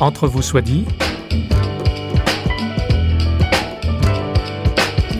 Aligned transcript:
Entre 0.00 0.26
vous 0.26 0.40
soit 0.40 0.62
dit. 0.62 0.86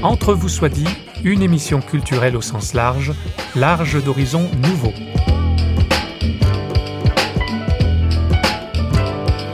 Entre 0.03 0.33
vous 0.33 0.49
soit 0.49 0.71
dit, 0.71 0.88
une 1.22 1.43
émission 1.43 1.83
culturelle 1.83 2.35
au 2.35 2.41
sens 2.41 2.72
large, 2.72 3.13
large 3.54 4.03
d'horizons 4.03 4.49
nouveaux. 4.63 4.95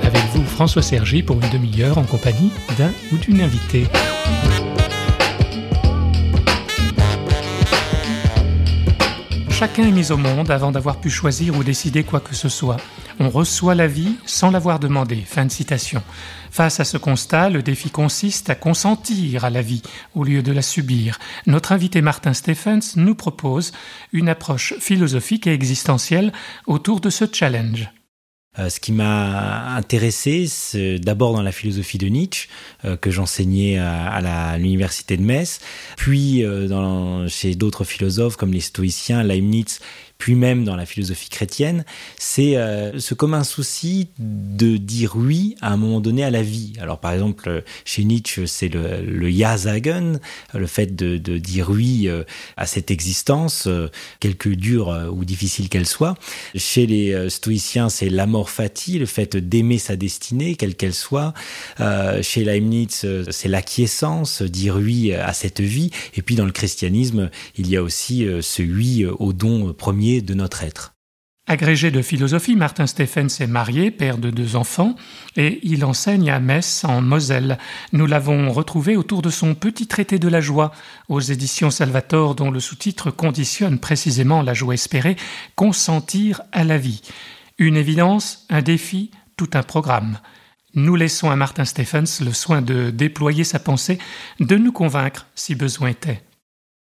Avec 0.05 0.23
vous, 0.33 0.45
François 0.45 0.83
Sergi, 0.83 1.25
pour 1.25 1.43
une 1.43 1.51
demi-heure 1.51 1.99
en 1.99 2.05
compagnie 2.05 2.53
d'un 2.79 2.93
ou 3.13 3.17
d'une 3.17 3.41
invitée. 3.41 3.89
Chacun 9.51 9.89
est 9.89 9.91
mis 9.91 10.13
au 10.13 10.19
monde 10.19 10.53
avant 10.53 10.71
d'avoir 10.71 10.99
pu 10.99 11.11
choisir 11.11 11.57
ou 11.57 11.65
décider 11.65 12.05
quoi 12.05 12.21
que 12.21 12.35
ce 12.37 12.49
soit. 12.49 12.77
On 13.19 13.31
reçoit 13.31 13.75
la 13.75 13.87
vie 13.87 14.17
sans 14.27 14.51
l'avoir 14.51 14.79
demandé. 14.79 15.17
Fin 15.17 15.47
de 15.47 15.51
citation. 15.51 16.03
Face 16.51 16.81
à 16.81 16.85
ce 16.85 16.99
constat, 16.99 17.51
le 17.51 17.63
défi 17.63 17.91
consiste 17.91 18.51
à 18.51 18.55
consentir 18.55 19.45
à 19.45 19.51
la 19.51 19.63
vie 19.63 19.83
au 20.15 20.25
lieu 20.25 20.43
de 20.43 20.53
la 20.53 20.63
subir. 20.63 21.19
Notre 21.47 21.73
invité 21.73 22.03
Martin 22.03 22.35
Stephens 22.35 22.97
nous 22.97 23.15
propose 23.15 23.73
une 24.13 24.29
approche 24.29 24.75
philosophique 24.79 25.47
et 25.47 25.53
existentielle 25.53 26.33
autour 26.67 27.01
de 27.01 27.11
ce 27.11 27.25
challenge. 27.31 27.91
Euh, 28.59 28.71
ce 28.71 28.81
qui 28.81 28.93
m'a 28.93 29.75
intéressé, 29.77 30.47
c'est 30.47 30.99
d'abord 30.99 31.35
dans 31.35 31.43
la 31.43 31.53
philosophie 31.53 31.99
de 31.99 32.07
Nietzsche, 32.07 32.49
euh, 32.85 32.97
que 32.97 33.11
j'enseignais 33.11 33.79
à, 33.79 34.57
l'université 34.59 35.17
de 35.17 35.23
Metz, 35.23 35.61
puis 35.97 36.45
euh, 36.45 37.29
chez 37.29 37.55
d'autres 37.55 37.85
philosophes 37.85 38.37
comme 38.37 38.53
les 38.53 38.61
stoïciens, 38.61 39.23
Leibniz 39.23 39.81
puis 40.19 40.35
même 40.35 40.65
dans 40.65 40.77
la 40.77 40.87
philosophie 40.87 41.29
chrétienne, 41.29 41.85
c'est 42.19 42.55
ce 42.99 43.13
commun 43.13 43.45
souci 43.45 44.09
de 44.19 44.79
dire 44.79 45.13
oui 45.15 45.57
à 45.61 45.75
un 45.75 45.77
moment 45.77 46.01
donné 46.01 46.25
à 46.25 46.31
la 46.31 46.41
vie. 46.41 46.73
Alors 46.81 47.01
par 47.01 47.13
exemple, 47.13 47.63
chez 47.85 48.03
Nietzsche, 48.03 48.47
c'est 48.47 48.69
le, 48.69 49.03
le 49.03 49.31
Ja 49.31 49.57
le 50.55 50.67
fait 50.67 50.97
de, 50.97 51.19
dire 51.37 51.69
oui 51.69 52.09
à 52.57 52.65
cette 52.65 52.91
existence, 52.91 53.69
quelque 54.19 54.49
dure 54.49 55.11
ou 55.13 55.27
difficile 55.27 55.69
qu'elle 55.69 55.87
soit. 55.87 56.15
Chez 56.55 56.87
les 56.87 57.29
stoïciens, 57.29 57.91
c'est 57.91 58.09
le 58.99 59.07
fait 59.07 59.37
d'aimer 59.37 59.79
sa 59.79 59.97
destinée, 59.97 60.57
quelle 60.57 60.75
qu'elle 60.75 60.95
soit. 60.95 61.35
chez 62.23 62.45
Leibniz, 62.45 63.07
c'est 63.31 63.49
l'acquiescence, 63.49 64.43
dire 64.43 64.77
oui 64.77 65.13
à 65.13 65.33
cette 65.33 65.61
vie. 65.61 65.91
Et 66.15 66.23
puis 66.23 66.35
dans 66.35 66.47
le 66.47 66.53
christianisme, 66.53 67.31
il 67.57 67.69
y 67.69 67.77
a 67.77 67.83
aussi 67.83 68.27
ce 68.41 68.63
oui 68.63 69.05
au 69.07 69.33
don 69.33 69.73
premier 69.73 70.21
de 70.21 70.35
notre 70.35 70.63
être. 70.63 70.97
Agrégé 71.49 71.93
de 71.93 72.03
philosophie, 72.03 72.57
Martin 72.57 72.89
Stephens 72.89 73.29
est 73.39 73.47
marié, 73.47 73.93
père 73.93 74.19
de 74.19 74.31
deux 74.31 74.57
enfants, 74.57 74.97
et 75.37 75.61
il 75.63 75.85
enseigne 75.85 76.29
à 76.29 76.41
Metz, 76.41 76.83
en 76.83 77.01
Moselle. 77.01 77.59
Nous 77.93 78.07
l'avons 78.07 78.51
retrouvé 78.51 78.97
autour 78.97 79.23
de 79.23 79.31
son 79.31 79.55
petit 79.55 79.87
traité 79.87 80.19
de 80.19 80.27
la 80.27 80.41
joie, 80.41 80.73
aux 81.09 81.21
éditions 81.21 81.71
Salvatore, 81.71 82.35
dont 82.35 82.51
le 82.51 82.59
sous-titre 82.59 83.13
conditionne 83.13 83.79
précisément 83.79 84.43
la 84.43 84.55
joie 84.55 84.75
espérée, 84.75 85.15
consentir 85.55 86.43
à 86.51 86.65
la 86.65 86.79
vie. 86.79 87.01
Une 87.59 87.77
évidence, 87.79 88.45
un 88.51 88.61
défi, 88.61 89.11
tout 89.37 89.49
un 89.55 89.63
programme. 89.63 90.19
Nous 90.75 90.95
laissons 90.95 91.31
à 91.31 91.37
Martin 91.37 91.65
Stephens 91.65 92.21
le 92.23 92.35
soin 92.35 92.61
de 92.61 92.91
déployer 92.91 93.45
sa 93.45 93.59
pensée, 93.59 93.99
de 94.41 94.57
nous 94.57 94.73
convaincre 94.73 95.27
si 95.35 95.55
besoin 95.55 95.89
était. 95.89 96.23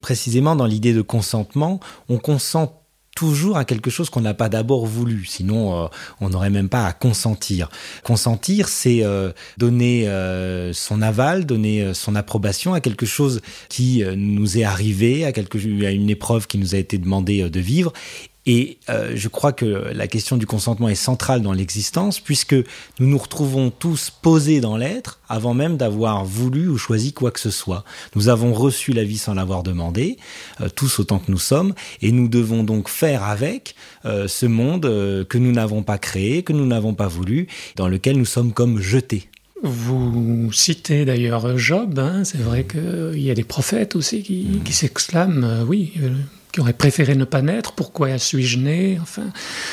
Précisément 0.00 0.56
dans 0.56 0.64
l'idée 0.64 0.94
de 0.94 1.02
consentement, 1.02 1.78
on 2.08 2.16
consent 2.16 2.82
toujours 3.14 3.58
à 3.58 3.66
quelque 3.66 3.90
chose 3.90 4.08
qu'on 4.08 4.22
n'a 4.22 4.32
pas 4.32 4.48
d'abord 4.48 4.86
voulu, 4.86 5.26
sinon 5.26 5.84
euh, 5.84 5.88
on 6.22 6.30
n'aurait 6.30 6.48
même 6.48 6.70
pas 6.70 6.86
à 6.86 6.92
consentir. 6.94 7.68
Consentir, 8.02 8.68
c'est 8.68 9.04
euh, 9.04 9.32
donner 9.58 10.08
euh, 10.08 10.72
son 10.72 11.02
aval, 11.02 11.44
donner 11.44 11.92
son 11.92 12.14
approbation 12.14 12.72
à 12.72 12.80
quelque 12.80 13.04
chose 13.04 13.42
qui 13.68 14.02
nous 14.16 14.56
est 14.56 14.64
arrivé, 14.64 15.26
à, 15.26 15.90
une 15.90 16.08
épreuve 16.08 16.46
qui 16.46 16.56
nous 16.56 16.74
a 16.74 16.78
été 16.78 16.96
demandée 16.96 17.50
de 17.50 17.60
vivre, 17.60 17.92
et 18.44 18.78
euh, 18.88 19.12
je 19.14 19.28
crois 19.28 19.52
que 19.52 19.92
la 19.94 20.08
question 20.08 20.36
du 20.36 20.46
consentement 20.46 20.88
est 20.88 20.96
centrale 20.96 21.42
dans 21.42 21.52
l'existence, 21.52 22.18
puisque 22.18 22.54
nous 22.98 23.06
nous 23.06 23.18
retrouvons 23.18 23.70
tous 23.70 24.10
posés 24.10 24.60
dans 24.60 24.76
l'être 24.76 25.20
avant 25.28 25.54
même 25.54 25.76
d'avoir 25.76 26.24
voulu 26.24 26.68
ou 26.68 26.76
choisi 26.76 27.12
quoi 27.12 27.30
que 27.30 27.38
ce 27.38 27.50
soit. 27.50 27.84
Nous 28.16 28.28
avons 28.28 28.52
reçu 28.52 28.92
la 28.92 29.04
vie 29.04 29.18
sans 29.18 29.34
l'avoir 29.34 29.62
demandé, 29.62 30.16
euh, 30.60 30.68
tous 30.74 30.98
autant 30.98 31.20
que 31.20 31.30
nous 31.30 31.38
sommes, 31.38 31.72
et 32.00 32.10
nous 32.10 32.26
devons 32.28 32.64
donc 32.64 32.88
faire 32.88 33.22
avec 33.22 33.76
euh, 34.04 34.26
ce 34.26 34.46
monde 34.46 34.82
que 35.28 35.38
nous 35.38 35.52
n'avons 35.52 35.82
pas 35.82 35.98
créé, 35.98 36.42
que 36.42 36.52
nous 36.52 36.66
n'avons 36.66 36.94
pas 36.94 37.08
voulu, 37.08 37.46
dans 37.76 37.88
lequel 37.88 38.16
nous 38.16 38.24
sommes 38.24 38.52
comme 38.52 38.80
jetés. 38.80 39.28
Vous 39.62 40.50
citez 40.52 41.04
d'ailleurs 41.04 41.56
Job, 41.56 41.96
hein, 42.00 42.24
c'est 42.24 42.40
vrai 42.40 42.64
qu'il 42.64 43.22
y 43.22 43.30
a 43.30 43.34
des 43.34 43.44
prophètes 43.44 43.94
aussi 43.94 44.24
qui, 44.24 44.60
qui 44.64 44.72
s'exclament, 44.72 45.64
oui, 45.68 45.92
qui 46.52 46.60
aurait 46.60 46.74
préféré 46.74 47.14
ne 47.14 47.24
pas 47.24 47.40
naître, 47.40 47.72
pourquoi 47.72 48.18
suis-je 48.18 48.58
né 48.58 48.98
Enfin, 49.00 49.24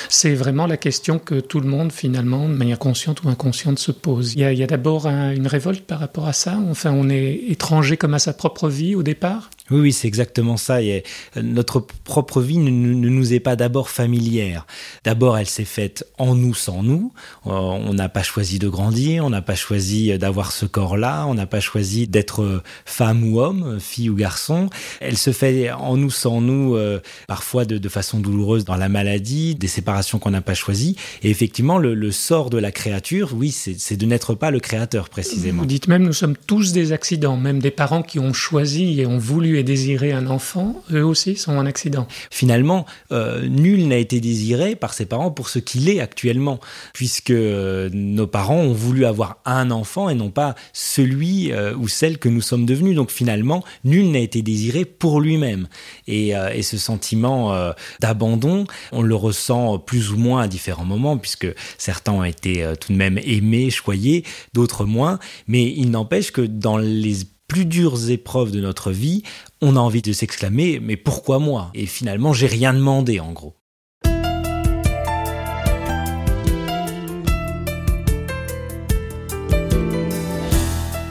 c'est 0.08 0.34
vraiment 0.34 0.66
la 0.66 0.78
question 0.78 1.20
que 1.20 1.36
tout 1.42 1.60
le 1.60 1.68
monde, 1.68 1.92
finalement, 1.92 2.48
de 2.48 2.54
manière 2.54 2.80
consciente 2.80 3.22
ou 3.24 3.30
inconsciente, 3.30 3.80
se 3.80 3.92
pose. 3.92 4.34
Il 4.36 4.40
y 4.40 4.64
a, 4.64 4.68
d'abord 4.68 5.06
une 5.08 5.48
révolte 5.48 5.86
par 5.86 6.00
rapport 6.00 6.28
à 6.28 6.34
ça. 6.34 6.58
Enfin, 6.70 6.92
on 6.92 7.10
est 7.10 7.44
étranger 7.50 7.98
comme 7.98 8.14
à 8.14 8.20
sa 8.20 8.34
propre 8.34 8.70
vie 8.70 8.96
au 8.96 9.04
départ. 9.04 9.50
Oui, 9.72 9.80
oui, 9.80 9.94
c'est 9.94 10.08
exactement 10.08 10.58
ça. 10.58 10.82
Et 10.82 11.04
euh, 11.38 11.42
notre 11.42 11.80
propre 11.80 12.42
vie 12.42 12.58
ne, 12.58 12.70
nous 12.70 13.34
est 13.34 13.40
pas 13.40 13.56
d'abord 13.56 13.90
familière. 13.90 14.66
D'abord, 15.04 15.38
elle 15.38 15.48
s'est 15.48 15.66
faite 15.66 16.06
en 16.18 16.36
nous, 16.36 16.54
sans 16.54 16.84
nous. 16.84 17.12
Euh, 17.46 17.52
on 17.52 17.94
n'a 17.94 18.10
pas 18.10 18.24
choisi 18.24 18.60
de 18.60 18.68
grandir, 18.68 19.26
on 19.26 19.30
n'a 19.30 19.42
pas 19.42 19.56
choisi 19.56 20.18
d'avoir 20.18 20.52
ce 20.52 20.66
corps-là, 20.66 21.26
on 21.28 21.34
n'a 21.34 21.46
pas 21.46 21.60
choisi 21.60 22.08
d'être 22.08 22.64
femme 22.86 23.24
ou 23.24 23.40
homme, 23.40 23.80
fille 23.80 24.10
ou 24.10 24.16
garçon. 24.16 24.70
Elle 25.00 25.18
se 25.18 25.32
fait 25.32 25.72
en 25.72 25.98
nous, 25.98 26.10
sans 26.10 26.42
nous, 26.42 26.76
euh, 26.76 27.00
parfois 27.28 27.66
de, 27.66 27.90
façon 27.90 28.20
douloureuse 28.20 28.66
dans 28.66 28.76
la 28.76 28.90
maladie, 28.90 29.56
des 29.56 29.68
séparations 29.68 30.20
qu'on 30.20 30.32
n'a 30.32 30.42
pas 30.42 30.54
choisies. 30.54 30.96
Et 31.24 31.30
effectivement, 31.30 31.78
le, 31.78 32.12
sort 32.12 32.50
de 32.50 32.58
la 32.58 32.72
créature, 32.72 33.34
oui, 33.36 33.52
c'est 33.52 33.98
de 33.98 34.06
n'être 34.06 34.36
pas 34.36 34.52
le 34.52 34.60
créateur 34.60 35.10
précisément. 35.10 35.62
Vous 35.62 35.68
dites 35.68 35.88
même, 35.88 36.04
nous 36.04 36.14
sommes 36.14 36.36
tous 36.48 36.72
des 36.72 36.92
accidents, 36.92 37.38
même 37.38 37.60
des 37.60 37.72
parents 37.72 38.04
qui 38.04 38.20
ont 38.20 38.34
choisi 38.34 39.00
et 39.00 39.06
ont 39.06 39.18
voulu 39.18 39.59
désirer 39.64 40.12
un 40.12 40.28
enfant, 40.28 40.82
eux 40.92 41.06
aussi 41.06 41.36
sont 41.36 41.52
un 41.52 41.66
accident. 41.66 42.08
Finalement, 42.32 42.86
euh, 43.12 43.48
nul 43.48 43.88
n'a 43.88 43.98
été 43.98 44.20
désiré 44.20 44.76
par 44.76 44.94
ses 44.94 45.06
parents 45.06 45.32
pour 45.32 45.50
ce 45.50 45.60
qu'il 45.60 45.90
est 45.90 46.00
actuellement, 46.00 46.60
puisque 46.94 47.32
euh, 47.32 47.90
nos 47.94 48.28
parents 48.28 48.58
ont 48.58 48.74
voulu 48.74 49.06
avoir 49.06 49.38
un 49.46 49.72
enfant 49.72 50.10
et 50.10 50.16
non 50.16 50.30
pas 50.30 50.56
celui 50.74 51.52
euh, 51.52 51.76
ou 51.76 51.88
celle 51.88 52.18
que 52.18 52.30
nous 52.30 52.42
sommes 52.42 52.66
devenus. 52.66 52.96
Donc 52.96 53.12
finalement, 53.12 53.64
nul 53.84 54.12
n'a 54.12 54.20
été 54.20 54.42
désiré 54.42 54.86
pour 54.86 55.22
lui-même. 55.22 55.68
Et, 56.08 56.34
ce 56.62 56.78
sentiment 56.78 57.54
d'abandon, 58.00 58.66
on 58.92 59.02
le 59.02 59.16
ressent 59.16 59.80
plus 59.80 60.12
ou 60.12 60.18
moins 60.18 60.42
à 60.42 60.48
différents 60.48 60.86
moments, 60.86 61.18
puisque 61.18 61.48
certains 61.78 62.12
ont 62.12 62.24
été 62.24 62.74
tout 62.80 62.94
de 62.94 62.98
même 62.98 63.18
aimés, 63.24 63.70
choyés, 63.72 64.24
d'autres 64.54 64.86
moins. 64.86 65.20
Mais 65.48 65.64
il 65.64 65.90
n'empêche 65.90 66.32
que 66.32 66.42
dans 66.42 66.78
les 66.78 67.26
plus 67.50 67.66
dures 67.66 68.10
épreuves 68.12 68.52
de 68.52 68.62
notre 68.62 68.92
vie, 68.92 69.24
on 69.60 69.76
a 69.76 69.80
envie 69.80 70.04
de 70.04 70.14
s'exclamer 70.14 70.80
mais 70.80 70.96
pourquoi 70.96 71.40
moi? 71.40 71.72
Et 71.74 71.88
finalement, 71.88 72.32
j'ai 72.32 72.48
rien 72.48 72.74
demandé 72.74 73.20
en 73.20 73.34
gros. 73.34 73.56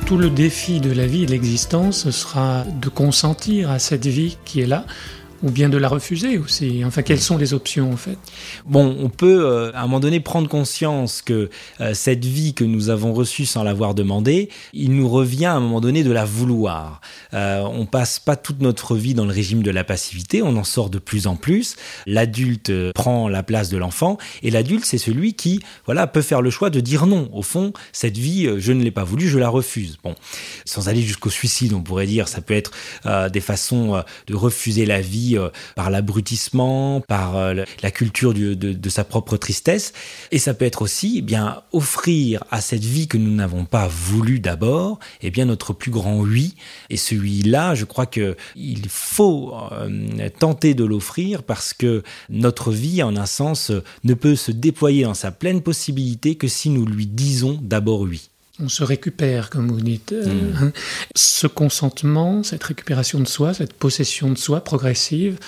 Tout 0.06 0.16
le 0.16 0.30
défi 0.30 0.80
de 0.80 0.90
la 0.90 1.06
vie 1.06 1.24
et 1.24 1.26
de 1.26 1.32
l'existence 1.32 2.08
sera 2.08 2.64
de 2.64 2.88
consentir 2.88 3.70
à 3.70 3.78
cette 3.78 4.06
vie 4.06 4.38
qui 4.46 4.62
est 4.62 4.66
là, 4.66 4.86
ou 5.42 5.50
bien 5.50 5.68
de 5.68 5.76
la 5.78 5.88
refuser 5.88 6.38
aussi 6.38 6.82
Enfin, 6.84 7.02
quelles 7.02 7.20
sont 7.20 7.36
les 7.36 7.54
options 7.54 7.92
en 7.92 7.96
fait? 7.96 8.18
Bon, 8.66 8.96
on 9.00 9.08
peut 9.08 9.44
euh, 9.44 9.70
à 9.74 9.80
un 9.80 9.82
moment 9.82 10.00
donné 10.00 10.20
prendre 10.20 10.48
conscience 10.48 11.22
que 11.22 11.50
euh, 11.80 11.94
cette 11.94 12.24
vie 12.24 12.54
que 12.54 12.64
nous 12.64 12.90
avons 12.90 13.12
reçue 13.12 13.46
sans 13.46 13.62
l'avoir 13.62 13.94
demandé, 13.94 14.48
il 14.72 14.94
nous 14.94 15.08
revient 15.08 15.46
à 15.46 15.54
un 15.54 15.60
moment 15.60 15.80
donné 15.80 16.02
de 16.02 16.10
la 16.10 16.24
vouloir. 16.24 17.00
Euh, 17.34 17.62
on 17.62 17.86
passe 17.86 18.18
pas 18.18 18.36
toute 18.36 18.60
notre 18.60 18.96
vie 18.96 19.14
dans 19.14 19.24
le 19.24 19.32
régime 19.32 19.62
de 19.62 19.70
la 19.70 19.84
passivité, 19.84 20.42
on 20.42 20.56
en 20.56 20.64
sort 20.64 20.90
de 20.90 20.98
plus 20.98 21.26
en 21.26 21.36
plus. 21.36 21.76
L'adulte 22.06 22.72
prend 22.92 23.28
la 23.28 23.42
place 23.42 23.68
de 23.68 23.76
l'enfant 23.76 24.18
et 24.42 24.50
l'adulte 24.50 24.84
c'est 24.84 24.98
celui 24.98 25.34
qui, 25.34 25.60
voilà, 25.86 26.06
peut 26.06 26.22
faire 26.22 26.42
le 26.42 26.50
choix 26.50 26.70
de 26.70 26.80
dire 26.80 27.06
non. 27.06 27.28
Au 27.32 27.42
fond, 27.42 27.72
cette 27.92 28.16
vie, 28.16 28.48
je 28.58 28.72
ne 28.72 28.82
l'ai 28.82 28.90
pas 28.90 29.04
voulu, 29.04 29.28
je 29.28 29.38
la 29.38 29.48
refuse. 29.48 29.98
Bon, 30.02 30.14
sans 30.64 30.88
aller 30.88 31.02
jusqu'au 31.02 31.30
suicide, 31.30 31.72
on 31.74 31.82
pourrait 31.82 32.06
dire, 32.06 32.28
ça 32.28 32.40
peut 32.40 32.54
être 32.54 32.72
des 33.30 33.40
façons 33.40 34.02
de 34.26 34.34
refuser 34.34 34.86
la 34.86 35.00
vie 35.00 35.27
euh, 35.36 35.48
par 35.74 35.90
l'abrutissement, 35.90 37.00
par 37.00 37.36
euh, 37.36 37.64
la 37.82 37.90
culture 37.90 38.34
de, 38.34 38.54
de, 38.54 38.88
sa 38.88 39.04
propre 39.04 39.36
tristesse. 39.36 39.92
Et 40.30 40.38
ça 40.38 40.54
peut 40.54 40.64
être 40.64 40.82
aussi 40.82 41.16
eh 41.18 41.22
bien 41.22 41.62
offrir 41.72 42.44
à 42.50 42.60
cette 42.60 42.84
vie 42.84 43.08
que 43.08 43.18
nous 43.18 43.34
n'avons 43.34 43.64
pas 43.64 43.88
voulu 43.88 44.40
d'abord, 44.40 44.98
eh 45.22 45.30
bien 45.30 45.44
notre 45.44 45.72
plus 45.72 45.90
grand 45.90 46.20
oui. 46.20 46.54
Et 46.90 46.96
celui-là, 46.96 47.74
je 47.74 47.84
crois 47.84 48.06
que 48.06 48.36
il 48.56 48.88
faut 48.88 49.54
euh, 49.72 50.28
tenter 50.38 50.74
de 50.74 50.84
l'offrir 50.84 51.42
parce 51.42 51.74
que 51.74 52.02
notre 52.30 52.72
vie, 52.72 53.02
en 53.02 53.16
un 53.16 53.26
sens, 53.26 53.72
ne 54.04 54.14
peut 54.14 54.36
se 54.36 54.52
déployer 54.52 55.04
dans 55.04 55.14
sa 55.14 55.30
pleine 55.30 55.62
possibilité 55.62 56.36
que 56.36 56.48
si 56.48 56.70
nous 56.70 56.86
lui 56.86 57.06
disons 57.06 57.58
d'abord 57.60 58.00
oui 58.00 58.30
on 58.60 58.68
se 58.68 58.82
récupère, 58.82 59.50
comme 59.50 59.68
vous 59.68 59.80
dites. 59.80 60.12
Euh, 60.12 60.26
mm. 60.26 60.56
hein. 60.60 60.72
Ce 61.14 61.46
consentement, 61.46 62.42
cette 62.42 62.64
récupération 62.64 63.20
de 63.20 63.28
soi, 63.28 63.54
cette 63.54 63.72
possession 63.72 64.30
de 64.30 64.38
soi 64.38 64.62
progressive, 64.62 65.38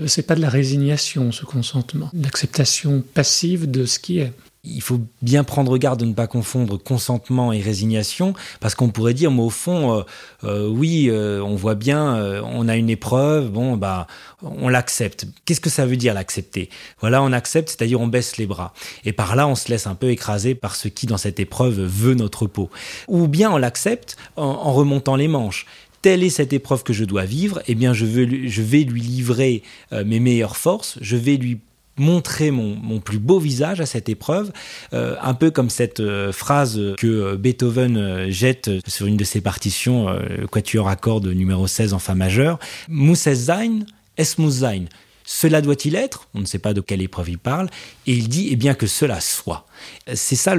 euh, 0.00 0.06
c'est 0.06 0.22
pas 0.22 0.34
de 0.34 0.40
la 0.40 0.48
résignation, 0.48 1.32
ce 1.32 1.44
consentement, 1.44 2.10
l'acceptation 2.14 3.02
passive 3.14 3.70
de 3.70 3.86
ce 3.86 3.98
qui 3.98 4.18
est 4.18 4.32
il 4.66 4.82
faut 4.82 5.00
bien 5.22 5.44
prendre 5.44 5.76
garde 5.78 6.00
de 6.00 6.04
ne 6.04 6.12
pas 6.12 6.26
confondre 6.26 6.76
consentement 6.76 7.52
et 7.52 7.60
résignation, 7.60 8.34
parce 8.60 8.74
qu'on 8.74 8.88
pourrait 8.88 9.14
dire, 9.14 9.30
mais 9.30 9.42
au 9.42 9.50
fond, 9.50 9.98
euh, 9.98 10.02
euh, 10.44 10.68
oui, 10.68 11.08
euh, 11.08 11.40
on 11.42 11.54
voit 11.54 11.74
bien, 11.74 11.96
on 12.44 12.68
a 12.68 12.76
une 12.76 12.90
épreuve, 12.90 13.50
bon, 13.50 13.76
bah, 13.76 14.06
on 14.42 14.68
l'accepte. 14.68 15.26
Qu'est-ce 15.44 15.60
que 15.60 15.70
ça 15.70 15.86
veut 15.86 15.96
dire 15.96 16.14
l'accepter? 16.14 16.68
Voilà, 17.00 17.22
on 17.22 17.32
accepte, 17.32 17.70
c'est-à-dire 17.70 18.00
on 18.00 18.06
baisse 18.06 18.36
les 18.36 18.46
bras. 18.46 18.72
Et 19.04 19.12
par 19.12 19.36
là, 19.36 19.46
on 19.46 19.54
se 19.54 19.68
laisse 19.68 19.86
un 19.86 19.94
peu 19.94 20.10
écraser 20.10 20.54
par 20.54 20.76
ce 20.76 20.88
qui, 20.88 21.06
dans 21.06 21.18
cette 21.18 21.40
épreuve, 21.40 21.80
veut 21.80 22.14
notre 22.14 22.46
peau. 22.46 22.70
Ou 23.08 23.28
bien 23.28 23.50
on 23.50 23.56
l'accepte 23.56 24.16
en, 24.36 24.72
remontant 24.72 25.16
les 25.16 25.28
manches 25.28 25.66
telle 26.02 26.22
est 26.22 26.30
cette 26.30 26.52
épreuve 26.52 26.84
que 26.84 26.92
je 26.92 27.04
dois 27.04 27.24
vivre, 27.24 27.60
eh 27.66 27.74
bien 27.74 27.92
je, 27.92 28.04
veux, 28.04 28.46
je 28.46 28.62
vais 28.62 28.84
lui 28.84 29.00
livrer 29.00 29.62
mes 29.90 30.20
meilleures 30.20 30.56
forces, 30.56 30.98
je 31.00 31.16
vais 31.16 31.36
lui 31.36 31.58
montrer 31.96 32.50
mon, 32.50 33.00
plus 33.00 33.18
beau 33.18 33.38
visage 33.38 33.80
à 33.80 33.86
cette 33.86 34.08
épreuve, 34.08 34.52
euh, 34.92 35.16
un 35.22 35.34
peu 35.34 35.50
comme 35.50 35.70
cette 35.70 36.00
euh, 36.00 36.32
phrase 36.32 36.80
que 36.98 37.36
Beethoven 37.36 37.96
euh, 37.96 38.30
jette 38.30 38.70
sur 38.88 39.06
une 39.06 39.16
de 39.16 39.24
ses 39.24 39.40
partitions, 39.40 40.06
quatuor 40.50 40.88
à 40.88 40.96
cordes 40.96 41.26
numéro 41.26 41.66
16 41.66 41.92
en 41.92 41.98
fa 41.98 42.14
majeur, 42.14 42.58
Muss 42.88 43.26
es 43.26 43.46
sein, 43.46 43.80
es 44.16 44.38
muss 44.38 44.60
sein. 44.60 44.84
Cela 45.28 45.60
doit-il 45.60 45.96
être? 45.96 46.28
On 46.34 46.40
ne 46.40 46.46
sait 46.46 46.60
pas 46.60 46.72
de 46.72 46.80
quelle 46.80 47.02
épreuve 47.02 47.28
il 47.30 47.38
parle. 47.38 47.68
Et 48.06 48.12
il 48.12 48.28
dit, 48.28 48.48
eh 48.52 48.56
bien, 48.56 48.74
que 48.74 48.86
cela 48.86 49.20
soit. 49.20 49.66
C'est 50.14 50.36
ça 50.36 50.54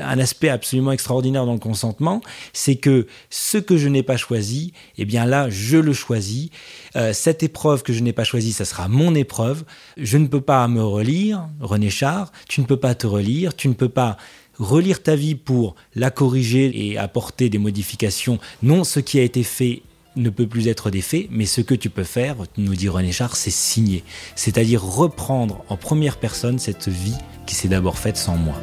un 0.00 0.18
aspect 0.18 0.48
absolument 0.48 0.92
extraordinaire 0.92 1.44
dans 1.44 1.52
le 1.52 1.58
consentement, 1.58 2.22
c'est 2.52 2.76
que 2.76 3.06
ce 3.28 3.58
que 3.58 3.76
je 3.76 3.88
n'ai 3.88 4.04
pas 4.04 4.16
choisi, 4.16 4.72
eh 4.96 5.04
bien 5.04 5.26
là, 5.26 5.50
je 5.50 5.76
le 5.76 5.92
choisis. 5.92 6.50
Euh, 6.96 7.12
cette 7.12 7.42
épreuve 7.42 7.82
que 7.82 7.92
je 7.92 8.00
n'ai 8.00 8.12
pas 8.12 8.24
choisie, 8.24 8.52
ça 8.52 8.64
sera 8.64 8.88
mon 8.88 9.14
épreuve. 9.14 9.64
Je 9.96 10.16
ne 10.16 10.28
peux 10.28 10.40
pas 10.40 10.66
me 10.68 10.82
relire, 10.82 11.48
René 11.60 11.90
Char, 11.90 12.32
tu 12.48 12.60
ne 12.60 12.66
peux 12.66 12.76
pas 12.76 12.94
te 12.94 13.06
relire, 13.06 13.54
tu 13.54 13.68
ne 13.68 13.74
peux 13.74 13.88
pas 13.88 14.16
relire 14.58 15.02
ta 15.02 15.16
vie 15.16 15.34
pour 15.34 15.74
la 15.94 16.10
corriger 16.10 16.88
et 16.88 16.98
apporter 16.98 17.48
des 17.48 17.58
modifications. 17.58 18.38
Non, 18.62 18.84
ce 18.84 19.00
qui 19.00 19.18
a 19.18 19.22
été 19.22 19.42
fait 19.42 19.82
ne 20.16 20.30
peut 20.30 20.46
plus 20.46 20.68
être 20.68 20.90
des 20.90 21.00
faits, 21.00 21.26
mais 21.30 21.46
ce 21.46 21.60
que 21.60 21.74
tu 21.74 21.90
peux 21.90 22.04
faire, 22.04 22.36
nous 22.56 22.74
dit 22.74 22.88
René 22.88 23.12
Char, 23.12 23.36
c'est 23.36 23.50
signer. 23.50 24.04
C'est-à-dire 24.34 24.82
reprendre 24.82 25.64
en 25.68 25.76
première 25.76 26.18
personne 26.18 26.58
cette 26.58 26.88
vie 26.88 27.16
qui 27.46 27.54
s'est 27.54 27.68
d'abord 27.68 27.98
faite 27.98 28.16
sans 28.16 28.36
moi. 28.36 28.60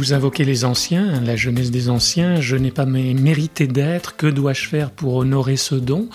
Vous 0.00 0.14
invoquez 0.14 0.46
les 0.46 0.64
anciens, 0.64 1.20
la 1.20 1.36
jeunesse 1.36 1.70
des 1.70 1.90
anciens, 1.90 2.40
je 2.40 2.56
n'ai 2.56 2.70
pas 2.70 2.86
mérité 2.86 3.66
d'être, 3.66 4.16
que 4.16 4.26
dois-je 4.26 4.66
faire 4.66 4.90
pour 4.90 5.16
honorer 5.16 5.58
ce 5.58 5.74
don? 5.74 6.08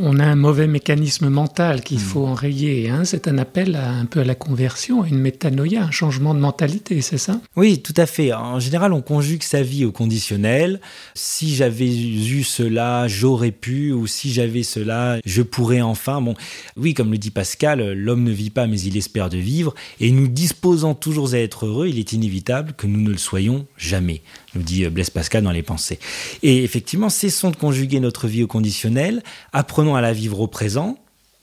On 0.00 0.18
a 0.18 0.24
un 0.24 0.34
mauvais 0.34 0.66
mécanisme 0.66 1.28
mental 1.28 1.82
qu'il 1.82 1.98
hmm. 1.98 2.00
faut 2.00 2.26
enrayer. 2.26 2.90
Hein 2.90 3.04
c'est 3.04 3.28
un 3.28 3.38
appel 3.38 3.76
un 3.76 4.04
peu 4.04 4.18
à 4.18 4.24
la 4.24 4.34
conversion, 4.34 5.04
à 5.04 5.06
une 5.06 5.20
métanoïa, 5.20 5.84
un 5.84 5.92
changement 5.92 6.34
de 6.34 6.40
mentalité, 6.40 7.02
c'est 7.02 7.18
ça? 7.18 7.40
Oui, 7.54 7.80
tout 7.80 7.94
à 7.96 8.06
fait. 8.06 8.32
En 8.32 8.58
général, 8.58 8.92
on 8.92 9.00
conjugue 9.00 9.44
sa 9.44 9.62
vie 9.62 9.84
au 9.84 9.92
conditionnel. 9.92 10.80
Si 11.14 11.54
j'avais 11.54 11.86
eu 11.88 12.42
cela, 12.42 13.06
j'aurais 13.06 13.52
pu, 13.52 13.92
ou 13.92 14.08
si 14.08 14.32
j'avais 14.32 14.64
cela, 14.64 15.20
je 15.24 15.42
pourrais 15.42 15.82
enfin. 15.82 16.20
Bon, 16.20 16.34
oui, 16.76 16.94
comme 16.94 17.12
le 17.12 17.18
dit 17.18 17.30
Pascal, 17.30 17.92
l'homme 17.92 18.24
ne 18.24 18.32
vit 18.32 18.50
pas, 18.50 18.66
mais 18.66 18.80
il 18.80 18.96
espère 18.96 19.28
de 19.28 19.38
vivre. 19.38 19.72
Et 20.00 20.10
nous 20.10 20.26
disposant 20.26 20.94
toujours 20.94 21.34
à 21.34 21.38
être 21.38 21.66
heureux, 21.66 21.86
il 21.86 22.00
est 22.00 22.12
inévitable 22.12 22.72
que 22.76 22.88
nous 22.88 23.00
ne 23.00 23.10
le 23.10 23.19
soyons 23.20 23.66
jamais, 23.76 24.22
nous 24.54 24.62
dit 24.62 24.86
Blaise 24.86 25.10
Pascal 25.10 25.44
dans 25.44 25.52
les 25.52 25.62
pensées. 25.62 25.98
Et 26.42 26.64
effectivement, 26.64 27.08
cessons 27.08 27.50
de 27.50 27.56
conjuguer 27.56 28.00
notre 28.00 28.26
vie 28.26 28.42
au 28.42 28.46
conditionnel, 28.46 29.22
apprenons 29.52 29.94
à 29.94 30.00
la 30.00 30.12
vivre 30.12 30.40
au 30.40 30.46
présent, 30.46 30.98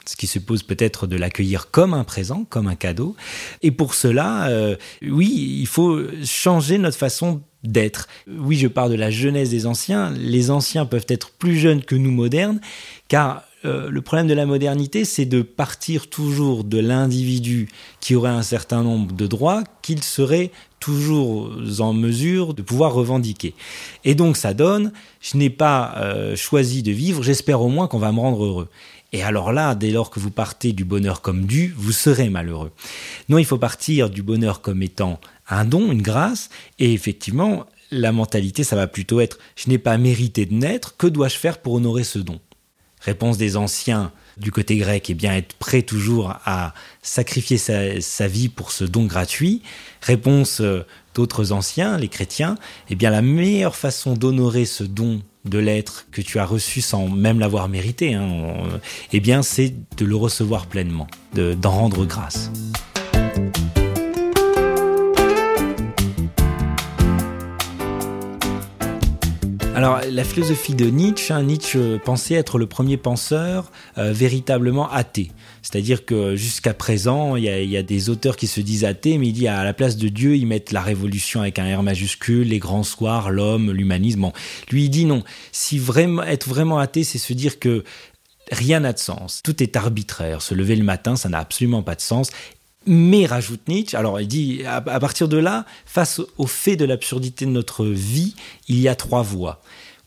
ce 0.06 0.16
qui 0.16 0.28
suppose 0.28 0.64
peut-être 0.64 1.08
de 1.08 1.18
l'accueillir 1.18 1.70
comme 1.70 1.94
un 1.94 2.04
présent, 2.04 2.46
comme 2.50 2.68
un 2.68 2.76
cadeau. 2.76 3.16
Et 3.62 3.72
pour 3.72 3.94
cela, 3.94 4.48
euh, 4.48 4.76
oui, 5.02 5.58
il 5.60 5.68
faut 5.68 6.02
changer 6.24 6.78
notre 6.78 6.98
façon 6.98 7.42
d'être. 7.64 8.08
Oui, 8.28 8.58
je 8.58 8.68
parle 8.68 8.92
de 8.92 8.96
la 8.96 9.12
jeunesse 9.12 9.50
des 9.50 9.66
anciens. 9.66 10.12
Les 10.12 10.50
anciens 10.50 10.86
peuvent 10.86 11.06
être 11.10 11.32
plus 11.32 11.58
jeunes 11.58 11.84
que 11.84 11.96
nous 11.96 12.12
modernes, 12.12 12.62
car 13.08 13.44
euh, 13.66 13.90
le 13.90 14.02
problème 14.02 14.28
de 14.28 14.34
la 14.34 14.46
modernité, 14.46 15.04
c'est 15.04 15.26
de 15.26 15.42
partir 15.42 16.10
toujours 16.10 16.64
de 16.64 16.80
l'individu 16.80 17.68
qui 18.00 18.16
aurait 18.16 18.30
un 18.30 18.44
certain 18.44 18.84
nombre 18.84 19.14
de 19.14 19.28
droits 19.28 19.64
qu'il 19.82 20.04
serait 20.04 20.52
toujours 20.80 21.52
en 21.80 21.94
mesure 21.94 22.54
de 22.54 22.62
pouvoir 22.62 22.94
revendiquer. 22.94 23.54
Et 24.06 24.16
donc 24.16 24.38
ça 24.38 24.54
donne, 24.54 24.92
je 25.22 25.38
n'ai 25.38 25.50
pas 25.50 25.96
euh, 25.98 26.36
choisi 26.36 26.84
de 26.84 26.92
vivre, 26.92 27.24
j'espère 27.24 27.62
au 27.62 27.70
moins 27.70 27.88
qu'on 27.88 28.00
va 28.00 28.12
me 28.12 28.20
rendre 28.20 28.44
heureux. 28.44 28.70
Et 29.14 29.24
alors 29.24 29.54
là, 29.54 29.74
dès 29.74 29.92
lors 29.92 30.10
que 30.10 30.20
vous 30.20 30.32
partez 30.32 30.74
du 30.74 30.84
bonheur 30.84 31.22
comme 31.22 31.46
dû, 31.46 31.74
vous 31.78 31.92
serez 31.92 32.30
malheureux. 32.30 32.72
Non, 33.30 33.38
il 33.38 33.46
faut 33.46 33.58
partir 33.58 34.10
du 34.10 34.22
bonheur 34.22 34.62
comme 34.62 34.84
étant 34.84 35.20
un 35.50 35.64
don, 35.64 35.92
une 35.92 36.02
grâce, 36.02 36.50
et 36.78 36.94
effectivement, 36.94 37.66
la 37.90 38.12
mentalité, 38.12 38.64
ça 38.66 38.76
va 38.76 38.88
plutôt 38.88 39.22
être, 39.22 39.38
je 39.56 39.70
n'ai 39.70 39.78
pas 39.78 39.98
mérité 39.98 40.46
de 40.46 40.54
naître, 40.54 40.98
que 40.98 41.08
dois-je 41.08 41.38
faire 41.38 41.60
pour 41.60 41.74
honorer 41.74 42.04
ce 42.04 42.20
don? 42.20 42.40
Réponse 43.00 43.38
des 43.38 43.56
anciens 43.56 44.12
du 44.40 44.52
côté 44.52 44.78
grec, 44.78 45.10
et 45.10 45.14
eh 45.14 45.16
bien 45.16 45.34
être 45.36 45.56
prêt 45.56 45.82
toujours 45.82 46.36
à 46.46 46.74
sacrifier 47.02 47.58
sa, 47.58 48.28
vie 48.28 48.50
pour 48.50 48.72
ce 48.72 48.84
don 48.84 49.06
gratuit. 49.06 49.62
Réponse 50.02 50.62
euh, 50.62 50.86
d'autres 51.16 51.52
anciens, 51.52 51.98
les 51.98 52.08
chrétiens, 52.08 52.58
eh 52.90 52.96
bien 52.96 53.10
la 53.10 53.22
meilleure 53.22 53.76
façon 53.76 54.14
d'honorer 54.14 54.66
ce 54.66 54.84
don 54.84 55.22
de 55.46 55.60
l'être 55.60 56.08
que 56.12 56.22
tu 56.22 56.40
as 56.40 56.46
reçu 56.46 56.82
sans 56.82 57.08
même 57.08 57.40
l'avoir 57.40 57.70
mérité, 57.70 58.14
hein, 58.14 58.54
eh 59.14 59.20
bien 59.20 59.42
c'est 59.42 59.74
de 59.98 60.06
le 60.06 60.16
recevoir 60.16 60.68
pleinement, 60.68 61.08
d'en 61.34 61.72
rendre 61.72 62.06
grâce. 62.06 62.52
Alors, 69.78 70.02
la 70.10 70.24
philosophie 70.24 70.74
de 70.74 70.88
Nietzsche, 70.88 71.32
hein, 71.32 71.44
Nietzsche 71.44 72.00
pensait 72.04 72.34
être 72.34 72.58
le 72.58 72.66
premier 72.66 72.98
penseur 72.98 73.72
euh, 74.00 74.12
véritablement 74.12 74.90
athée. 74.90 75.30
C'est-à-dire 75.62 76.04
que 76.04 76.36
jusqu'à 76.36 76.74
présent, 76.74 77.36
il 77.36 77.44
y, 77.44 77.78
a, 77.78 77.84
des 77.84 78.10
auteurs 78.10 78.38
qui 78.38 78.48
se 78.48 78.60
disent 78.60 78.86
athées, 78.86 79.20
mais 79.20 79.28
il 79.28 79.34
dit 79.34 79.48
à 79.48 79.64
la 79.64 79.74
place 79.74 79.96
de 79.96 80.08
Dieu, 80.08 80.36
ils 80.36 80.48
mettent 80.48 80.72
la 80.72 80.82
révolution 80.82 81.42
avec 81.42 81.60
un 81.60 81.78
R 81.78 81.84
majuscule, 81.84 82.48
les 82.48 82.58
grands 82.58 82.82
soirs, 82.82 83.30
l'homme, 83.30 83.72
l'humanisme. 83.72 84.22
Bon, 84.22 84.34
lui, 84.72 84.86
il 84.86 84.90
dit 84.90 85.06
non. 85.06 85.24
Si 85.52 85.78
vraiment 85.78 86.24
être 86.24 86.50
vraiment 86.50 86.80
athée, 86.80 87.04
c'est 87.04 87.20
se 87.20 87.34
dire 87.34 87.60
que 87.60 87.84
rien 88.52 88.80
n'a 88.80 88.94
de 88.94 89.00
sens. 89.00 89.42
Tout 89.44 89.62
est 89.62 89.76
arbitraire. 89.76 90.42
Se 90.42 90.56
lever 90.56 90.76
le 90.76 90.86
matin, 90.86 91.16
ça 91.16 91.30
n'a 91.30 91.38
absolument 91.38 91.84
pas 91.84 91.94
de 91.94 92.02
sens. 92.02 92.32
Mais 92.88 93.26
rajoute 93.26 93.68
Nietzsche, 93.68 93.98
alors 93.98 94.22
il 94.22 94.28
dit, 94.28 94.62
à, 94.66 94.82
partir 94.82 95.28
de 95.28 95.38
là, 95.38 95.66
face 95.86 96.22
au 96.38 96.48
fait 96.48 96.78
de 96.78 96.86
l'absurdité 96.86 97.46
de 97.46 97.52
notre 97.52 97.86
vie, 97.86 98.34
il 98.70 98.80
y 98.80 98.88
a 98.88 98.96
trois 98.96 99.24
voies. 99.24 99.62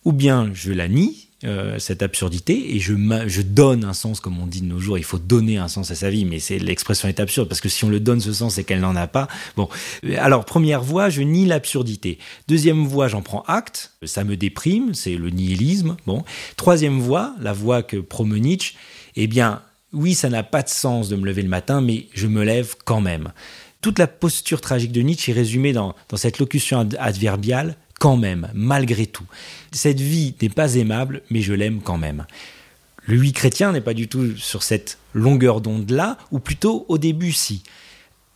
Ou 0.07 0.13
bien 0.13 0.51
je 0.55 0.73
la 0.73 0.89
nie, 0.89 1.29
euh, 1.45 1.79
cette 1.79 2.03
absurdité, 2.03 2.75
et 2.75 2.81
je, 2.81 3.43
donne 3.43 3.85
un 3.85 3.93
sens, 3.93 4.21
comme 4.21 4.39
on 4.39 4.47
dit 4.47 4.63
de 4.63 4.67
nos 4.67 4.79
jours, 4.79 4.97
il 4.97 5.05
faut 5.05 5.19
donner 5.19 5.59
un 5.59 5.69
sens 5.69 5.91
à 5.91 5.95
sa 5.95 6.09
vie, 6.09 6.25
mais 6.25 6.39
c'est 6.39 6.59
l'expression 6.59 7.07
est 7.07 7.21
absurde, 7.21 7.49
parce 7.49 7.61
que 7.61 7.69
si 7.69 7.85
on 7.85 7.91
le 7.91 8.01
donne 8.01 8.21
ce 8.21 8.33
sens, 8.33 8.55
c'est 8.55 8.65
qu'elle 8.65 8.81
n'en 8.81 8.97
a 8.97 9.07
pas. 9.07 9.29
Bon, 9.57 9.69
alors 10.17 10.47
première 10.47 10.83
voie, 10.83 11.11
je 11.11 11.21
nie 11.21 11.45
l'absurdité. 11.45 12.19
Deuxième 12.49 12.87
voie, 12.87 13.09
j'en 13.09 13.21
prends 13.21 13.43
acte, 13.43 13.93
ça 14.05 14.25
me 14.25 14.39
déprime, 14.39 14.95
c'est 14.95 15.17
le 15.17 15.29
nihilisme. 15.29 15.97
Bon, 16.07 16.25
troisième 16.57 16.99
voie, 16.99 17.35
la 17.41 17.53
voie 17.53 17.83
que 17.83 17.99
promeut 17.99 18.39
Nietzsche, 18.39 18.75
eh 19.17 19.27
bien, 19.27 19.61
oui, 19.93 20.15
ça 20.15 20.29
n'a 20.29 20.43
pas 20.43 20.63
de 20.63 20.69
sens 20.69 21.09
de 21.09 21.17
me 21.17 21.27
lever 21.27 21.43
le 21.43 21.49
matin, 21.49 21.81
mais 21.81 22.07
je 22.15 22.27
me 22.27 22.45
lève 22.45 22.77
quand 22.85 23.01
même. 23.01 23.33
Toute 23.81 23.99
la 23.99 24.07
posture 24.07 24.61
tragique 24.61 24.93
de 24.93 25.01
Nietzsche 25.01 25.33
est 25.33 25.35
résumée 25.35 25.73
dans, 25.73 25.95
cette 26.15 26.39
locution 26.39 26.87
adverbiale 26.99 27.77
quand 27.99 28.17
même, 28.17 28.49
malgré 28.55 29.07
tout. 29.07 29.27
Cette 29.73 30.01
vie 30.01 30.35
n'est 30.41 30.49
pas 30.49 30.75
aimable, 30.75 31.23
mais 31.31 31.43
je 31.43 31.53
l'aime 31.53 31.81
quand 31.81 31.99
même. 31.99 32.27
Le 33.07 33.19
oui 33.19 33.33
chrétien 33.33 33.73
n'est 33.73 33.81
pas 33.81 33.95
du 33.95 34.09
tout 34.09 34.37
sur 34.37 34.63
cette 34.63 34.99
longueur 35.13 35.61
d'onde-là, 35.61 36.19
ou 36.31 36.39
plutôt 36.39 36.85
au 36.89 36.99
début 36.99 37.33
si. 37.33 37.63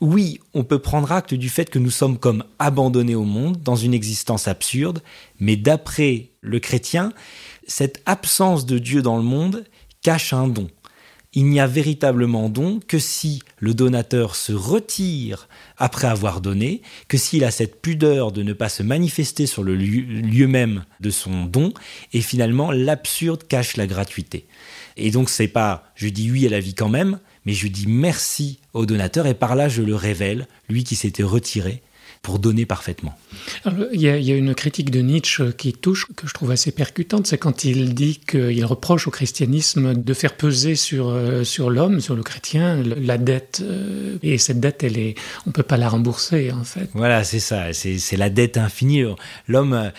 oui, 0.00 0.40
on 0.54 0.64
peut 0.64 0.80
prendre 0.80 1.12
acte 1.12 1.34
du 1.34 1.48
fait 1.48 1.70
que 1.70 1.78
nous 1.78 1.90
sommes 1.90 2.18
comme 2.18 2.44
abandonnés 2.58 3.14
au 3.14 3.24
monde, 3.24 3.62
dans 3.62 3.76
une 3.76 3.94
existence 3.94 4.48
absurde, 4.48 5.02
mais 5.38 5.56
d'après 5.56 6.30
le 6.40 6.58
chrétien, 6.58 7.12
cette 7.66 8.02
absence 8.06 8.66
de 8.66 8.78
Dieu 8.78 9.02
dans 9.02 9.16
le 9.16 9.22
monde 9.22 9.64
cache 10.02 10.32
un 10.32 10.48
don. 10.48 10.68
Il 11.36 11.46
n'y 11.46 11.58
a 11.58 11.66
véritablement 11.66 12.48
don 12.48 12.80
que 12.86 12.98
si 12.98 13.42
le 13.58 13.74
donateur 13.74 14.36
se 14.36 14.52
retire 14.52 15.48
après 15.76 16.06
avoir 16.06 16.40
donné, 16.40 16.80
que 17.08 17.18
s'il 17.18 17.44
a 17.44 17.50
cette 17.50 17.80
pudeur 17.80 18.30
de 18.30 18.42
ne 18.42 18.52
pas 18.52 18.68
se 18.68 18.84
manifester 18.84 19.46
sur 19.46 19.64
le 19.64 19.74
lieu, 19.74 20.46
même 20.46 20.84
de 21.00 21.10
son 21.10 21.44
don, 21.44 21.72
et 22.12 22.20
finalement 22.20 22.70
l'absurde 22.70 23.42
cache 23.48 23.76
la 23.76 23.86
gratuité. 23.88 24.46
Et 24.96 25.10
donc 25.10 25.28
c'est 25.28 25.48
pas 25.48 25.92
je 25.96 26.08
dis 26.08 26.30
oui 26.30 26.46
à 26.46 26.50
la 26.50 26.60
vie 26.60 26.74
quand 26.74 26.88
même, 26.88 27.18
mais 27.44 27.52
je 27.52 27.66
dis 27.66 27.86
merci 27.88 28.60
au 28.72 28.86
donateur 28.86 29.26
et 29.26 29.34
par 29.34 29.56
là 29.56 29.68
je 29.68 29.82
le 29.82 29.96
révèle, 29.96 30.46
lui 30.68 30.84
qui 30.84 30.94
s'était 30.94 31.24
retiré 31.24 31.82
pour 32.24 32.38
donner 32.38 32.64
parfaitement. 32.64 33.14
il, 33.92 34.00
y 34.00 34.08
a, 34.08 34.34
une 34.34 34.54
critique 34.54 34.90
de 34.90 35.00
Nietzsche 35.00 35.52
qui 35.52 35.74
touche, 35.74 36.06
que 36.16 36.26
je 36.26 36.32
trouve 36.32 36.50
assez 36.50 36.72
percutante, 36.72 37.26
c'est 37.26 37.36
quand 37.36 37.64
il 37.64 37.94
dit 37.94 38.18
qu'il 38.26 38.64
reproche 38.64 39.06
au 39.06 39.10
christianisme 39.10 39.92
de 39.92 40.14
faire 40.14 40.34
peser 40.34 40.74
sur, 40.74 41.10
euh, 41.10 41.44
sur 41.44 41.68
l'homme, 41.68 42.00
sur 42.00 42.16
le 42.16 42.22
chrétien, 42.22 42.82
la 42.82 43.18
dette. 43.18 43.62
Euh, 43.62 44.16
et 44.22 44.38
cette 44.38 44.58
dette, 44.58 44.82
elle 44.82 44.96
est, 44.96 45.16
on 45.44 45.50
ne 45.50 45.52
peut 45.52 45.62
pas 45.62 45.76
la 45.76 45.90
rembourser, 45.90 46.50
en 46.50 46.64
fait. 46.64 46.88
Voilà, 46.94 47.24
c'est 47.24 47.40
ça, 47.40 47.74
c'est 47.74 48.16
la 48.16 48.30
dette 48.30 48.56
infinie. 48.56 49.04
L'homme, 49.46 49.74
euh, 49.74 49.90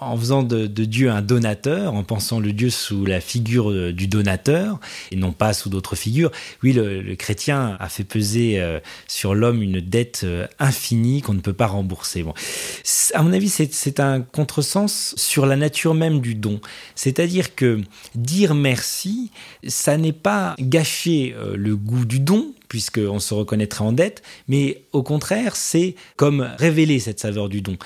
en 0.00 0.16
faisant 0.16 0.42
de, 0.42 0.66
Dieu 0.66 1.10
un 1.10 1.20
donateur, 1.20 1.92
en 1.92 2.02
pensant 2.02 2.40
le 2.40 2.54
Dieu 2.54 2.70
sous 2.70 3.04
la 3.04 3.20
figure 3.20 3.92
du 3.92 4.08
donateur, 4.08 4.80
et 5.12 5.16
non 5.16 5.32
pas 5.32 5.52
sous 5.52 5.68
d'autres 5.68 5.96
figures, 5.96 6.30
oui, 6.62 6.72
le, 6.72 7.02
le, 7.02 7.14
chrétien 7.14 7.76
a 7.78 7.90
fait 7.90 8.04
peser 8.04 8.58
sur 9.06 9.34
l'homme 9.34 9.62
une 9.62 9.80
dette 9.80 10.24
infinie 10.58 11.20
qu'on 11.20 11.34
ne 11.34 11.40
peut 11.40 11.57
pas 11.58 11.66
rembourser. 11.66 12.22
Bon. 12.22 12.32
À 13.12 13.22
mon 13.22 13.32
avis, 13.34 13.50
c'est 13.50 14.00
un 14.00 14.22
contresens 14.22 15.14
sur 15.16 15.44
la 15.44 15.56
nature 15.56 15.92
même 15.92 16.20
du 16.20 16.34
don. 16.34 16.60
C'est-à-dire 16.94 17.54
que 17.54 17.82
dire 18.14 18.54
merci, 18.54 19.30
ça 19.66 19.98
n'est 19.98 20.12
pas 20.12 20.54
gâcher 20.58 21.34
euh, 21.36 21.56
le 21.56 21.76
goût 21.76 22.06
du 22.06 22.20
don, 22.20 22.54
puisqu'on 22.68 23.18
se 23.18 23.34
reconnaîtrait 23.34 23.84
en 23.84 23.92
dette, 23.92 24.22
mais 24.46 24.82
au 24.92 25.02
contraire, 25.02 25.56
c'est 25.56 25.94
comme 26.16 26.48
révéler 26.58 27.00
cette 27.00 27.20
saveur 27.20 27.48
du 27.48 27.60
don. 27.60 27.76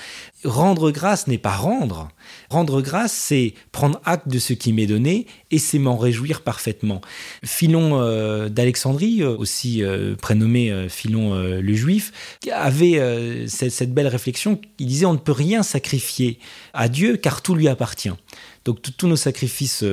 Rendre 0.45 0.91
grâce 0.91 1.27
n'est 1.27 1.37
pas 1.37 1.55
rendre. 1.55 2.09
Rendre 2.53 2.83
grâce, 2.83 3.13
c'est 3.13 3.55
prendre 3.71 3.99
acte 4.05 4.27
de 4.27 4.37
ce 4.37 4.53
qui 4.53 4.73
m'est 4.73 4.85
donné 4.85 5.25
et 5.49 5.57
c'est 5.57 5.79
m'en 5.79 5.97
réjouir 5.97 6.41
parfaitement. 6.41 7.01
Philon 7.43 7.99
euh, 7.99 8.47
d'Alexandrie, 8.47 9.23
euh, 9.23 9.35
aussi 9.35 9.81
euh, 9.81 10.15
prénommé 10.15 10.87
Philon 10.87 11.33
le 11.33 11.73
Juif, 11.73 12.11
avait 12.51 13.47
cette, 13.47 13.91
belle 13.91 14.05
réflexion. 14.05 14.61
Il 14.77 14.85
disait 14.85 15.07
on 15.07 15.13
ne 15.13 15.17
peut 15.17 15.31
rien 15.31 15.63
sacrifier 15.63 16.37
à 16.75 16.89
Dieu 16.89 17.17
car 17.17 17.41
tout 17.41 17.55
lui 17.55 17.67
appartient. 17.67 18.13
Donc 18.65 18.83
tous 18.97 19.07
nos 19.07 19.15
sacrifices, 19.15 19.83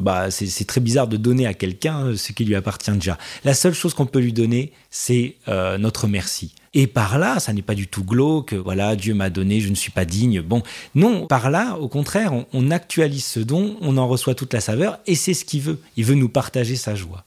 bah, 0.00 0.32
c'est 0.32 0.66
très 0.66 0.80
bizarre 0.80 1.06
de 1.06 1.16
donner 1.16 1.46
à 1.46 1.54
quelqu'un 1.54 2.16
ce 2.16 2.32
qui 2.32 2.44
lui 2.44 2.56
appartient 2.56 2.90
déjà. 2.90 3.16
La 3.44 3.54
seule 3.54 3.74
chose 3.74 3.94
qu'on 3.94 4.06
peut 4.06 4.18
lui 4.18 4.32
donner, 4.32 4.72
c'est 4.90 5.36
notre 5.46 6.08
merci. 6.08 6.52
Et 6.74 6.86
par 6.86 7.18
là, 7.18 7.38
ça 7.38 7.52
n'est 7.52 7.60
pas 7.60 7.74
du 7.74 7.86
tout 7.86 8.02
glauque, 8.02 8.54
voilà, 8.54 8.96
Dieu 8.96 9.12
m'a 9.12 9.28
donné, 9.28 9.60
je 9.60 9.68
ne 9.68 9.74
suis 9.74 9.90
pas 9.90 10.06
digne. 10.06 10.40
Bon, 10.40 10.62
non, 10.94 11.26
par 11.26 11.50
là, 11.50 11.76
au 11.78 11.88
contraire, 11.88 12.32
on, 12.52 12.70
actualise 12.70 13.26
ce 13.26 13.40
don, 13.40 13.76
on 13.82 13.98
en 13.98 14.08
reçoit 14.08 14.34
toute 14.34 14.54
la 14.54 14.62
saveur, 14.62 14.98
et 15.06 15.14
c'est 15.14 15.34
ce 15.34 15.44
qu'il 15.44 15.60
veut. 15.60 15.78
Il 15.98 16.06
veut 16.06 16.14
nous 16.14 16.30
partager 16.30 16.76
sa 16.76 16.94
joie. 16.94 17.24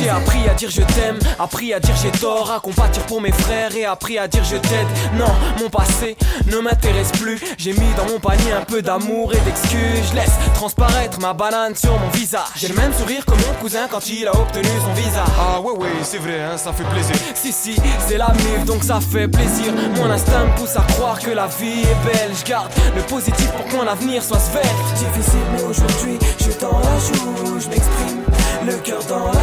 J'ai 0.00 0.08
appris 0.08 0.48
à 0.48 0.54
dire 0.54 0.70
je 0.70 0.80
t'aime, 0.80 1.18
appris 1.38 1.74
à 1.74 1.80
dire 1.80 1.94
j'ai 2.00 2.10
tort, 2.10 2.50
à 2.50 2.58
compatir 2.58 3.02
pour 3.04 3.20
mes 3.20 3.32
frères 3.32 3.76
et 3.76 3.84
appris 3.84 4.16
à 4.16 4.28
dire 4.28 4.42
je 4.44 4.56
t'aide. 4.56 4.86
Non, 5.18 5.30
mon 5.60 5.68
passé 5.68 6.16
ne 6.46 6.56
m'intéresse 6.58 7.12
plus. 7.12 7.38
J'ai 7.58 7.74
mis 7.74 7.92
dans 7.98 8.06
mon 8.06 8.18
panier 8.18 8.52
un 8.52 8.64
peu 8.64 8.80
d'amour 8.80 9.34
et 9.34 9.40
d'excuses. 9.40 10.08
Je 10.10 10.16
laisse 10.16 10.32
transparaître 10.54 11.20
ma 11.20 11.34
banane 11.34 11.76
sur 11.76 11.92
mon 11.98 12.08
visage. 12.08 12.40
J'ai 12.56 12.68
le 12.68 12.76
même 12.76 12.94
sourire 12.94 13.26
que 13.26 13.32
mon 13.32 13.52
cousin 13.60 13.88
quand 13.90 14.08
il 14.08 14.26
a 14.26 14.34
obtenu 14.34 14.70
son 14.82 14.92
visa. 14.94 15.24
Ah 15.38 15.60
ouais 15.60 15.72
ouais, 15.72 15.88
c'est 16.02 16.18
vrai, 16.18 16.40
hein, 16.40 16.56
ça 16.56 16.72
fait 16.72 16.84
plaisir. 16.84 17.16
Si 17.34 17.52
si, 17.52 17.76
c'est 18.08 18.16
la 18.16 18.28
mif 18.32 18.64
donc 18.64 18.82
ça 18.82 19.00
fait 19.00 19.28
plaisir. 19.28 19.70
Mon 19.96 20.10
instinct 20.10 20.46
me 20.46 20.56
pousse 20.56 20.76
à 20.76 20.82
croire 20.94 21.18
que 21.18 21.30
la 21.30 21.46
vie 21.46 21.82
est 21.82 22.06
belle. 22.06 22.30
Je 22.38 22.48
garde 22.48 22.72
le 22.96 23.02
positif 23.02 23.50
pour 23.52 23.66
que 23.66 23.76
mon 23.76 23.86
avenir 23.86 24.22
soit 24.22 24.40
svelte. 24.40 24.66
Difficile 24.96 25.40
mais 25.52 25.62
aujourd'hui, 25.64 26.18
je 26.38 26.58
dans 26.58 26.78
la 26.78 26.98
joue, 26.98 27.60
je 27.60 27.68
m'exprime 27.68 28.20
le 28.66 28.74
cœur 28.74 29.02
dans 29.08 29.26
la 29.32 29.39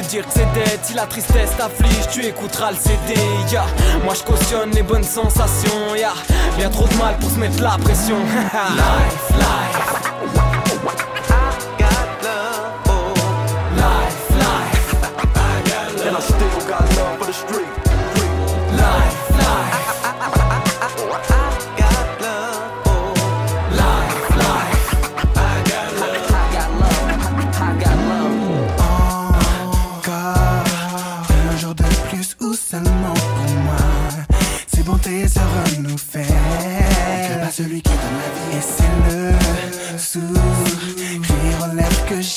de 0.00 0.06
dire 0.08 0.26
que 0.26 0.32
c'est 0.32 0.52
dead. 0.52 0.78
Si 0.82 0.94
la 0.94 1.06
tristesse 1.06 1.56
t'afflige, 1.56 2.08
tu 2.10 2.24
écouteras 2.24 2.70
le 2.70 2.76
CD. 2.76 3.20
Yeah, 3.50 3.66
moi 4.04 4.14
je 4.14 4.22
cautionne 4.22 4.70
les 4.70 4.82
bonnes 4.82 5.04
sensations. 5.04 5.94
Yeah, 5.96 6.14
bien 6.56 6.70
trop 6.70 6.88
de 6.88 6.94
mal 6.94 7.16
pour 7.18 7.30
se 7.30 7.36
mettre 7.38 7.62
la 7.62 7.76
pression. 7.78 8.16
life, 8.16 9.30
life. 9.30 9.81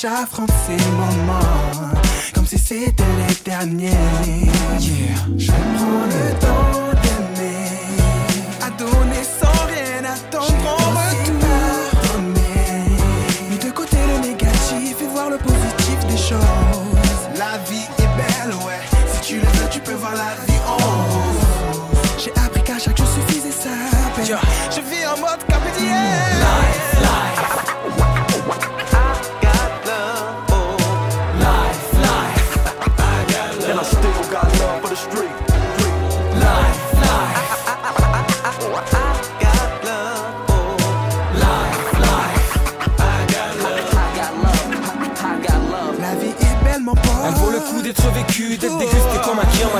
J'affronte 0.05 0.51
ces 0.67 0.77
moments 0.91 1.95
comme 2.35 2.45
si 2.45 2.59
c'était 2.59 3.03
les. 3.27 3.89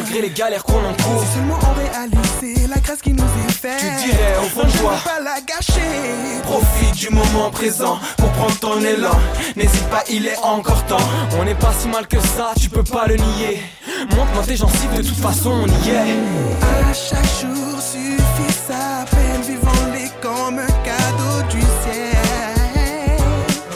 Malgré 0.06 0.22
les 0.22 0.30
galères 0.30 0.64
qu'on 0.64 0.78
encourt. 0.78 1.24
Si 1.26 1.34
seulement 1.34 1.58
on 1.62 1.74
réalisait 1.74 2.68
la 2.68 2.80
grâce 2.80 3.02
qui 3.02 3.12
nous 3.12 3.24
est 3.24 3.52
faite, 3.52 3.80
tu 3.80 4.10
dirais 4.10 4.36
au 4.40 4.44
fond 4.44 4.68
de 4.68 4.72
toi, 4.78 4.94
pas 5.04 5.20
la 5.20 5.42
gâcher. 5.42 5.82
Profite 6.44 6.96
du 6.96 7.10
moment 7.10 7.50
présent 7.52 7.98
pour 8.18 8.30
prendre 8.32 8.56
ton 8.60 8.80
élan. 8.82 9.18
N'hésite 9.56 9.88
pas, 9.90 10.04
il 10.10 10.28
est 10.28 10.38
encore 10.44 10.86
temps. 10.86 10.98
On 11.40 11.46
n'est 11.46 11.56
pas 11.56 11.74
si 11.80 11.88
mal 11.88 12.08
que 12.08 12.20
ça, 12.20 12.54
tu 12.60 12.70
peux 12.70 12.84
pas 12.84 13.08
le 13.08 13.16
nier. 13.16 13.64
Montre-moi 14.12 14.44
tes 14.46 14.56
gencives, 14.56 14.96
de 14.96 15.02
toute 15.02 15.20
façon 15.20 15.64
on 15.64 15.68
y 15.68 15.90
est. 15.90 16.16
À 16.62 16.94
chaque 16.94 17.42
jour 17.42 17.80
suffit 17.82 18.54
sa 18.68 19.06
peine, 19.10 19.42
vivons-les 19.42 20.12
comme 20.22 20.60
un 20.60 20.84
cadeau 20.84 21.42
du 21.50 21.62
ciel. 21.62 23.18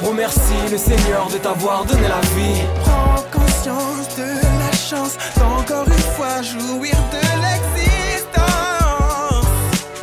Remercie 0.04 0.70
le 0.72 0.78
Seigneur 0.78 1.28
de 1.32 1.38
t'avoir 1.38 1.86
donné 1.86 2.08
la 2.08 2.22
vie. 2.36 2.62
Prends 2.84 3.24
conscience 3.32 4.16
de 4.16 4.49
chance 4.90 5.18
d'encore 5.38 5.86
une 5.88 5.94
fois 5.94 6.42
jouir 6.42 6.96
de 7.12 7.22
l'existence. 7.44 8.46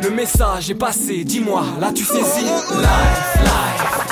Le 0.01 0.09
message 0.11 0.69
est 0.69 0.75
passé, 0.75 1.25
dis-moi, 1.25 1.65
là 1.81 1.91
tu 1.93 2.05
saisis. 2.05 2.45
Life, 2.45 3.41
life. 3.41 4.07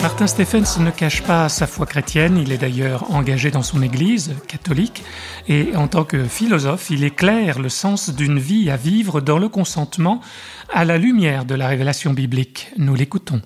Martin 0.00 0.28
Stephens 0.28 0.78
ne 0.78 0.90
cache 0.92 1.22
pas 1.24 1.48
sa 1.48 1.66
foi 1.66 1.86
chrétienne, 1.86 2.38
il 2.38 2.52
est 2.52 2.58
d'ailleurs 2.58 3.10
engagé 3.10 3.50
dans 3.50 3.62
son 3.62 3.82
église 3.82 4.36
catholique, 4.46 5.02
et 5.48 5.74
en 5.74 5.88
tant 5.88 6.04
que 6.04 6.22
philosophe, 6.22 6.90
il 6.90 7.02
éclaire 7.02 7.58
le 7.58 7.68
sens 7.68 8.10
d'une 8.10 8.38
vie 8.38 8.70
à 8.70 8.76
vivre 8.76 9.20
dans 9.20 9.38
le 9.38 9.48
consentement 9.48 10.20
à 10.72 10.84
la 10.84 10.98
lumière 10.98 11.44
de 11.44 11.56
la 11.56 11.66
révélation 11.66 12.12
biblique. 12.12 12.70
Nous 12.76 12.94
l'écoutons. 12.94 13.42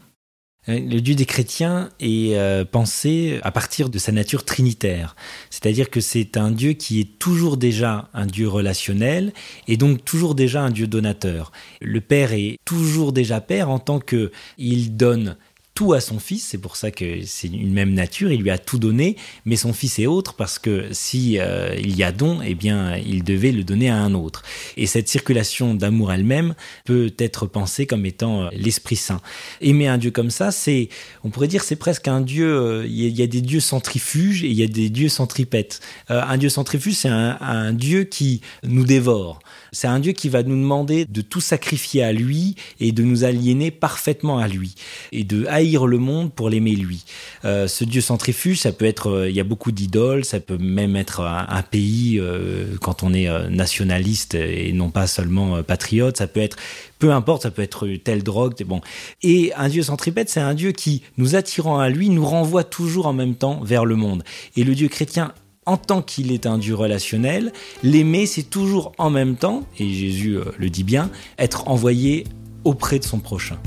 Le 0.67 1.01
Dieu 1.01 1.15
des 1.15 1.25
chrétiens 1.25 1.89
est 2.01 2.37
euh, 2.37 2.67
pensé 2.67 3.41
à 3.43 3.51
partir 3.51 3.89
de 3.89 3.99
sa 3.99 4.13
nature 4.13 4.45
trinitaire, 4.45 5.17
c'est-à-dire 5.49 5.89
que 5.89 6.01
c'est 6.01 6.37
un 6.37 6.51
Dieu 6.51 6.75
qui 6.75 7.01
est 7.01 7.19
toujours 7.19 7.57
déjà 7.57 8.11
un 8.13 8.27
Dieu 8.27 8.47
relationnel 8.47 9.33
et 9.69 9.79
donc 9.79 10.05
toujours 10.05 10.35
déjà 10.35 10.61
un 10.61 10.71
Dieu 10.71 10.87
donateur. 10.87 11.51
Le 11.81 12.03
Père 12.03 12.35
est 12.35 12.59
toujours 12.67 13.13
déjà 13.13 13.41
Père 13.41 13.71
en 13.71 13.79
tant 13.79 14.01
que 14.01 14.33
il 14.59 14.99
donne 14.99 15.37
tout 15.81 15.95
à 15.95 16.01
son 16.03 16.19
fils, 16.19 16.47
c'est 16.47 16.59
pour 16.59 16.77
ça 16.77 16.91
que 16.91 17.25
c'est 17.25 17.49
une 17.49 17.73
même 17.73 17.95
nature, 17.95 18.31
il 18.31 18.43
lui 18.43 18.51
a 18.51 18.59
tout 18.59 18.79
donné, 18.79 19.17
mais 19.47 19.57
son 19.57 19.73
fils 19.73 19.99
est 19.99 20.05
autre 20.05 20.35
parce 20.35 20.59
que 20.59 20.89
si 20.93 21.39
euh, 21.39 21.75
il 21.79 21.97
y 21.97 22.03
a 22.03 22.13
don, 22.13 22.41
eh 22.45 22.55
bien 22.55 22.99
il 22.99 23.25
devait 23.25 23.51
le 23.51 23.65
donner 23.65 23.89
à 23.89 23.97
un 23.97 24.13
autre. 24.13 24.43
Et 24.77 24.85
cette 24.85 25.09
circulation 25.09 25.73
d'amour 25.73 26.13
elle-même 26.13 26.55
peut 26.85 27.15
être 27.19 27.47
pensée 27.47 27.87
comme 27.87 28.05
étant 28.05 28.43
euh, 28.43 28.49
l'Esprit 28.53 28.97
Saint. 28.97 29.23
Aimer 29.63 29.89
un 29.89 29.97
Dieu 29.97 30.11
comme 30.11 30.29
ça, 30.29 30.51
c'est, 30.51 30.91
on 31.25 31.31
pourrait 31.31 31.49
dire, 31.49 31.65
c'est 31.65 31.77
presque 31.77 32.09
un 32.09 32.21
Dieu. 32.21 32.53
Euh, 32.53 32.87
il 32.87 33.19
y, 33.19 33.23
a 33.23 33.27
des 33.27 33.41
dieux 33.41 33.61
centrifuges 33.61 34.45
et 34.45 34.49
il 34.49 34.59
y 34.59 34.63
a 34.63 34.69
des 34.69 34.91
dieux 34.91 35.09
centripettes. 35.09 35.81
un 36.11 36.37
Dieu 36.37 36.51
centrifuge, 36.51 36.97
c'est 36.97 37.09
un 37.09 37.73
Dieu 37.73 38.05
qui 38.05 38.43
nous 38.65 38.85
dévore. 38.85 39.41
C'est 39.73 39.87
un 39.87 40.01
Dieu 40.01 40.13
qui 40.13 40.29
va 40.29 40.43
nous 40.43 40.57
demander 40.57 41.05
de 41.05 41.21
tout 41.21 41.41
sacrifier 41.41 42.03
à 42.03 42.13
lui 42.13 42.57
et 42.81 42.93
de 42.93 43.03
nous 43.03 43.25
aliéner 43.25 43.71
parfaitement 43.71 44.39
à 44.39 44.49
lui 44.49 44.75
et 45.13 45.25
de 45.25 45.47
haïr 45.47 45.70
le 45.79 45.99
monde 45.99 46.33
pour 46.33 46.51
l'aimer 46.51 46.75
lui. 46.75 47.05
Euh, 47.45 47.69
ce 47.69 47.85
Dieu 47.85 48.01
centrifuge, 48.01 48.61
ça 48.61 48.73
peut 48.73 48.85
être, 48.85 49.11
euh, 49.11 49.31
il 49.31 49.37
y 49.37 49.41
a 49.41 49.45
beaucoup 49.45 49.73
d'idoles, 49.73 50.25
ça 50.25 50.41
peut 50.41 50.59
même 50.59 50.97
être 50.97 51.21
un, 51.21 51.63
pays 51.63 52.19
euh, 52.19 52.77
quand 52.81 53.03
on 53.03 53.13
est 53.13 53.29
nationaliste 53.51 54.35
et 54.35 54.73
non 54.73 54.91
pas 54.91 55.07
seulement 55.07 55.63
patriote, 55.63 56.17
ça 56.17 56.27
peut 56.27 56.41
être 56.41 56.57
peu 56.99 57.13
importe, 57.13 57.43
ça 57.43 57.51
peut 57.51 57.63
être 57.63 57.89
telle 58.03 58.23
drogue, 58.23 58.55
bon. 58.65 58.81
Et 59.23 59.53
un 59.55 59.69
Dieu 59.69 59.83
centripète, 59.83 60.29
c'est 60.29 60.41
un 60.41 60.55
Dieu 60.55 60.73
qui, 60.73 61.03
nous 61.17 61.37
attirant 61.37 61.79
à 61.79 61.89
lui, 61.89 62.09
nous 62.09 62.25
renvoie 62.25 62.65
toujours 62.65 63.07
en 63.07 63.13
même 63.13 63.35
temps 63.35 63.61
vers 63.63 63.85
le 63.85 63.97
monde. 63.97 64.25
Et 64.57 64.65
le 64.65 64.75
Dieu 64.75 64.89
chrétien 64.89 65.33
en 65.67 65.77
tant 65.77 66.03
qu'il 66.03 66.33
est 66.33 66.47
un 66.47 66.59
Dieu 66.59 66.75
relationnel, 66.75 67.53
l'aimer, 67.83 68.27
c'est 68.27 68.43
toujours 68.43 68.93
en 68.99 69.11
même 69.11 69.37
temps, 69.37 69.65
et 69.79 69.89
Jésus 69.89 70.39
le 70.59 70.71
dit 70.71 70.85
bien, 70.85 71.11
être 71.39 71.69
envoyé 71.69 72.25
auprès 72.65 72.99
de 72.99 73.05
son 73.05 73.19
prochain. 73.19 73.59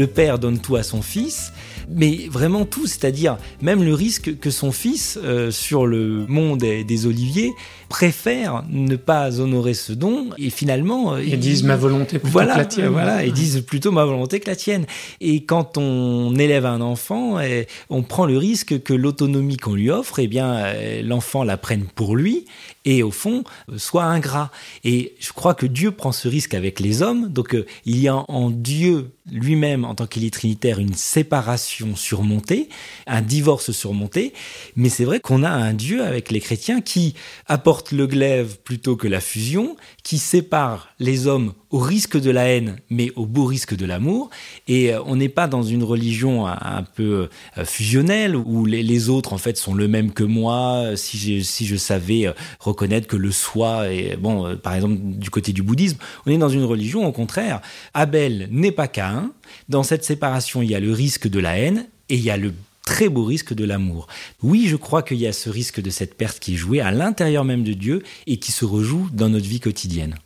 Le 0.00 0.06
Père 0.06 0.38
donne 0.38 0.58
tout 0.58 0.76
à 0.76 0.82
son 0.82 1.02
Fils, 1.02 1.52
mais 1.90 2.28
vraiment 2.30 2.64
tout, 2.64 2.86
c'est-à-dire 2.86 3.36
même 3.60 3.82
le 3.82 3.94
risque 3.94 4.38
que 4.38 4.50
son 4.50 4.72
fils, 4.72 5.18
euh, 5.22 5.50
sur 5.50 5.86
le 5.86 6.24
mont 6.26 6.56
des, 6.56 7.06
oliviers, 7.06 7.52
préfère 7.88 8.64
ne 8.70 8.96
pas 8.96 9.40
honorer 9.40 9.74
ce 9.74 9.92
don 9.92 10.30
et 10.38 10.50
finalement 10.50 11.14
euh, 11.14 11.24
ils 11.24 11.38
disent 11.38 11.64
ma 11.64 11.76
volonté 11.76 12.18
plutôt 12.18 12.38
que 12.38 12.44
la 12.44 12.64
tienne. 12.64 12.88
Voilà, 12.88 13.24
ils 13.24 13.32
disent 13.32 13.62
plutôt 13.62 13.90
ma 13.90 14.04
volonté 14.04 14.38
que 14.40 14.48
la 14.48 14.56
tienne. 14.56 14.86
Et 15.20 15.44
quand 15.44 15.76
on 15.76 16.34
élève 16.36 16.66
un 16.66 16.80
enfant, 16.80 17.40
eh, 17.40 17.66
on 17.88 18.02
prend 18.02 18.26
le 18.26 18.38
risque 18.38 18.82
que 18.82 18.94
l'autonomie 18.94 19.56
qu'on 19.56 19.74
lui 19.74 19.90
offre, 19.90 20.18
eh 20.20 20.28
bien 20.28 20.54
euh, 20.54 21.02
l'enfant 21.02 21.42
la 21.42 21.56
prenne 21.56 21.84
pour 21.94 22.16
lui 22.16 22.44
et 22.84 23.02
au 23.02 23.10
fond 23.10 23.44
soit 23.76 24.04
ingrat. 24.04 24.50
Et 24.84 25.14
je 25.20 25.32
crois 25.32 25.54
que 25.54 25.66
Dieu 25.66 25.90
prend 25.90 26.12
ce 26.12 26.28
risque 26.28 26.54
avec 26.54 26.80
les 26.80 27.02
hommes. 27.02 27.28
Donc 27.28 27.56
il 27.84 27.98
y 27.98 28.08
a 28.08 28.16
en 28.28 28.50
Dieu 28.50 29.10
lui-même, 29.30 29.84
en 29.84 29.94
tant 29.94 30.06
qu'il 30.06 30.24
est 30.24 30.32
trinitaire, 30.32 30.78
une 30.78 30.94
séparation 30.94 31.96
surmontée, 31.96 32.68
un 33.06 33.22
divorce 33.22 33.70
surmonté. 33.70 34.32
Mais 34.76 34.88
c'est 34.88 35.04
vrai 35.04 35.20
qu'on 35.20 35.42
a 35.42 35.50
un 35.50 35.72
Dieu 35.72 36.04
avec 36.04 36.30
les 36.30 36.40
chrétiens 36.40 36.80
qui 36.80 37.14
apporte 37.46 37.92
le 37.92 38.06
glaive 38.06 38.58
plutôt 38.62 38.96
que 38.96 39.08
la 39.08 39.20
fusion, 39.20 39.76
qui 40.02 40.18
sépare 40.18 40.88
les 40.98 41.26
hommes 41.26 41.52
au 41.70 41.78
risque 41.78 42.18
de 42.18 42.30
la 42.30 42.46
haine, 42.46 42.78
mais 42.90 43.10
au 43.16 43.26
beau 43.26 43.44
risque 43.44 43.76
de 43.76 43.86
l'amour. 43.86 44.30
Et 44.66 44.92
euh, 44.92 45.00
on 45.06 45.16
n'est 45.16 45.28
pas 45.28 45.46
dans 45.46 45.62
une 45.62 45.84
religion 45.84 46.46
un, 46.46 46.82
peu 46.82 47.28
euh, 47.58 47.64
fusionnelle 47.64 48.36
où 48.36 48.64
les, 48.64 49.08
autres 49.08 49.32
en 49.32 49.38
fait 49.38 49.56
sont 49.56 49.74
le 49.74 49.88
même 49.88 50.12
que 50.12 50.24
moi. 50.24 50.96
Si 50.96 51.16
je, 51.16 51.42
si 51.42 51.66
je 51.66 51.76
savais 51.76 52.26
euh, 52.26 52.32
reconnaître 52.58 53.06
que 53.06 53.16
le 53.16 53.30
soi 53.30 53.92
est 53.92 54.16
bon, 54.16 54.56
par 54.56 54.74
exemple 54.74 54.96
du 55.00 55.30
côté 55.30 55.52
du 55.52 55.62
bouddhisme, 55.62 55.98
on 56.26 56.30
est 56.30 56.38
dans 56.38 56.48
une 56.48 56.64
religion 56.64 57.06
au 57.06 57.12
contraire. 57.12 57.60
Abel 57.94 58.48
n'est 58.50 58.72
pas 58.72 58.88
Caïn. 58.88 59.32
Dans 59.68 59.82
cette 59.82 60.04
séparation, 60.04 60.62
il 60.62 60.70
y 60.70 60.74
a 60.74 60.80
le 60.80 60.92
risque 60.92 61.28
de 61.28 61.40
la 61.40 61.58
haine 61.58 61.86
et 62.08 62.16
il 62.16 62.22
y 62.22 62.30
a 62.30 62.36
le 62.36 62.52
très 62.90 63.08
beau 63.08 63.24
risque 63.24 63.54
de 63.54 63.64
l'amour. 63.64 64.08
Oui, 64.42 64.66
je 64.66 64.74
crois 64.74 65.04
qu'il 65.04 65.18
y 65.18 65.28
a 65.28 65.32
ce 65.32 65.48
risque 65.48 65.80
de 65.80 65.90
cette 65.90 66.16
perte 66.16 66.40
qui 66.40 66.54
est 66.54 66.56
jouée 66.56 66.80
à 66.80 66.90
l'intérieur 66.90 67.44
même 67.44 67.62
de 67.62 67.72
Dieu 67.72 68.02
et 68.26 68.38
qui 68.38 68.50
se 68.50 68.64
rejoue 68.64 69.08
dans 69.12 69.28
notre 69.28 69.46
vie 69.46 69.60
quotidienne. 69.60 70.16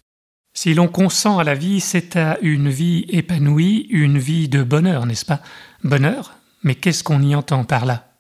Si 0.54 0.72
l'on 0.72 0.88
consent 0.88 1.38
à 1.38 1.44
la 1.44 1.54
vie, 1.54 1.80
c'est 1.80 2.16
à 2.16 2.38
une 2.40 2.70
vie 2.70 3.04
épanouie, 3.10 3.86
une 3.90 4.18
vie 4.18 4.48
de 4.48 4.62
bonheur, 4.62 5.04
n'est-ce 5.04 5.26
pas? 5.26 5.42
Bonheur? 5.82 6.36
Mais 6.62 6.74
qu'est-ce 6.74 7.04
qu'on 7.04 7.20
y 7.20 7.34
entend 7.34 7.64
par 7.64 7.84
là? 7.84 8.14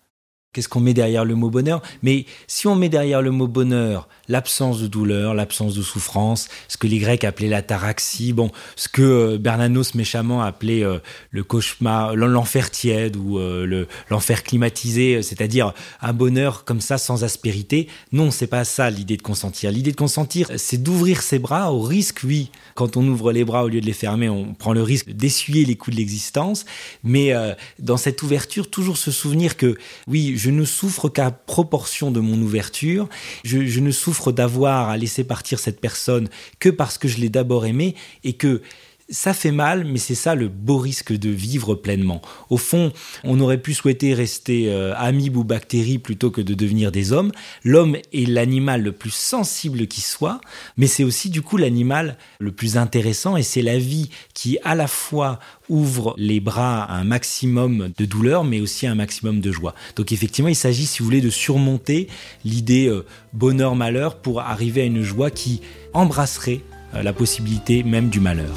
Qu'est-ce 0.52 0.68
qu'on 0.68 0.80
met 0.80 0.92
derrière 0.92 1.24
le 1.24 1.34
mot 1.34 1.48
bonheur? 1.48 1.80
Mais 2.02 2.26
si 2.46 2.66
on 2.66 2.76
met 2.76 2.90
derrière 2.90 3.22
le 3.22 3.30
mot 3.30 3.48
bonheur 3.48 4.10
l'absence 4.28 4.80
de 4.80 4.86
douleur, 4.86 5.34
l'absence 5.34 5.74
de 5.74 5.82
souffrance, 5.82 6.48
ce 6.68 6.76
que 6.76 6.86
les 6.86 6.98
Grecs 6.98 7.24
appelaient 7.24 7.48
l'ataraxie, 7.48 8.32
bon, 8.32 8.50
ce 8.76 8.88
que 8.88 9.02
euh, 9.02 9.38
Bernanos 9.38 9.94
méchamment 9.94 10.42
appelait 10.42 10.84
euh, 10.84 10.98
le 11.30 11.44
cauchemar, 11.44 12.16
l'enfer 12.16 12.70
tiède 12.70 13.16
ou 13.16 13.38
euh, 13.38 13.86
l'enfer 14.10 14.42
climatisé, 14.42 15.22
c'est-à-dire 15.22 15.72
un 16.00 16.12
bonheur 16.12 16.64
comme 16.64 16.80
ça 16.80 16.98
sans 16.98 17.24
aspérité. 17.24 17.88
Non, 18.12 18.30
c'est 18.30 18.46
pas 18.46 18.64
ça 18.64 18.90
l'idée 18.90 19.16
de 19.16 19.22
consentir. 19.22 19.70
L'idée 19.70 19.92
de 19.92 19.96
consentir, 19.96 20.50
c'est 20.56 20.82
d'ouvrir 20.82 21.22
ses 21.22 21.38
bras 21.38 21.72
au 21.72 21.80
risque, 21.80 22.20
oui. 22.24 22.50
Quand 22.74 22.96
on 22.96 23.06
ouvre 23.06 23.32
les 23.32 23.44
bras 23.44 23.64
au 23.64 23.68
lieu 23.68 23.80
de 23.80 23.86
les 23.86 23.92
fermer, 23.92 24.28
on 24.28 24.54
prend 24.54 24.72
le 24.72 24.82
risque 24.82 25.10
d'essuyer 25.10 25.64
les 25.64 25.76
coups 25.76 25.96
de 25.96 26.00
l'existence, 26.00 26.64
mais 27.02 27.32
dans 27.78 27.96
cette 27.96 28.22
ouverture, 28.22 28.68
toujours 28.68 28.96
se 28.96 29.10
souvenir 29.10 29.56
que, 29.56 29.76
oui, 30.08 30.34
je 30.36 30.50
ne 30.50 30.64
souffre 30.64 31.08
qu'à 31.08 31.30
proportion 31.30 32.10
de 32.10 32.20
mon 32.20 32.40
ouverture, 32.40 33.08
je, 33.44 33.66
je 33.66 33.80
ne 33.80 33.90
souffre 33.90 34.13
d'avoir 34.32 34.88
à 34.88 34.96
laisser 34.96 35.24
partir 35.24 35.58
cette 35.58 35.80
personne 35.80 36.28
que 36.58 36.68
parce 36.68 36.98
que 36.98 37.08
je 37.08 37.18
l'ai 37.18 37.28
d'abord 37.28 37.66
aimé 37.66 37.94
et 38.22 38.34
que 38.34 38.62
ça 39.10 39.34
fait 39.34 39.52
mal, 39.52 39.84
mais 39.84 39.98
c'est 39.98 40.14
ça 40.14 40.34
le 40.34 40.48
beau 40.48 40.78
risque 40.78 41.12
de 41.12 41.28
vivre 41.28 41.74
pleinement. 41.74 42.22
Au 42.48 42.56
fond, 42.56 42.92
on 43.22 43.38
aurait 43.40 43.60
pu 43.60 43.74
souhaiter 43.74 44.14
rester 44.14 44.70
euh, 44.70 44.94
amibes 44.96 45.36
ou 45.36 45.44
bactéries 45.44 45.98
plutôt 45.98 46.30
que 46.30 46.40
de 46.40 46.54
devenir 46.54 46.90
des 46.90 47.12
hommes. 47.12 47.30
L'homme 47.64 47.96
est 48.12 48.28
l'animal 48.28 48.82
le 48.82 48.92
plus 48.92 49.12
sensible 49.12 49.86
qui 49.86 50.00
soit, 50.00 50.40
mais 50.76 50.86
c'est 50.86 51.04
aussi 51.04 51.28
du 51.28 51.42
coup 51.42 51.56
l'animal 51.56 52.16
le 52.38 52.52
plus 52.52 52.76
intéressant 52.76 53.36
et 53.36 53.42
c'est 53.42 53.62
la 53.62 53.78
vie 53.78 54.08
qui 54.32 54.58
à 54.64 54.74
la 54.74 54.86
fois 54.86 55.38
ouvre 55.68 56.14
les 56.18 56.40
bras 56.40 56.84
à 56.84 56.94
un 56.94 57.04
maximum 57.04 57.90
de 57.96 58.04
douleur, 58.04 58.44
mais 58.44 58.60
aussi 58.60 58.86
à 58.86 58.92
un 58.92 58.94
maximum 58.94 59.40
de 59.40 59.52
joie. 59.52 59.74
Donc 59.96 60.12
effectivement, 60.12 60.48
il 60.48 60.56
s'agit, 60.56 60.86
si 60.86 61.00
vous 61.00 61.04
voulez, 61.04 61.20
de 61.20 61.30
surmonter 61.30 62.08
l'idée 62.44 62.88
euh, 62.88 63.04
bonheur-malheur 63.32 64.16
pour 64.16 64.40
arriver 64.40 64.82
à 64.82 64.84
une 64.84 65.02
joie 65.02 65.30
qui 65.30 65.60
embrasserait 65.92 66.60
euh, 66.94 67.02
la 67.02 67.12
possibilité 67.12 67.82
même 67.82 68.08
du 68.08 68.20
malheur. 68.20 68.54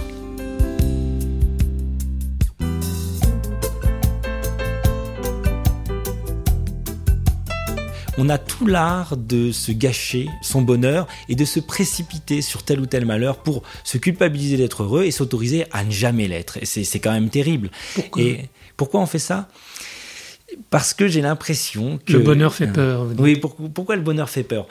On 8.18 8.30
a 8.30 8.38
tout 8.38 8.66
l'art 8.66 9.16
de 9.16 9.52
se 9.52 9.72
gâcher 9.72 10.28
son 10.42 10.62
bonheur 10.62 11.08
et 11.30 11.36
de 11.36 11.46
se 11.46 11.60
précipiter 11.60 12.42
sur 12.42 12.64
tel 12.64 12.80
ou 12.80 12.86
tel 12.86 13.06
malheur 13.06 13.38
pour 13.38 13.64
se 13.84 13.98
culpabiliser 13.98 14.58
d'être 14.58 14.84
heureux 14.84 15.04
et 15.04 15.12
s'autoriser 15.12 15.66
à 15.72 15.84
ne 15.84 15.92
jamais 15.92 16.28
l'être. 16.28 16.58
Et 16.58 16.66
c'est 16.66 17.00
quand 17.00 17.12
même 17.12 17.30
terrible. 17.30 17.70
Pourquoi 17.96 18.22
et 18.22 18.50
pourquoi 18.76 19.02
on 19.02 19.06
fait 19.06 19.20
ça? 19.20 19.48
Parce 20.70 20.94
que 20.94 21.08
j'ai 21.08 21.22
l'impression 21.22 22.00
que... 22.06 22.14
Le 22.14 22.20
bonheur 22.20 22.54
fait 22.54 22.68
peur. 22.68 23.08
Oui, 23.18 23.36
pourquoi 23.74 23.96
le 23.96 24.02
bonheur 24.02 24.30
fait 24.30 24.44
peur? 24.44 24.68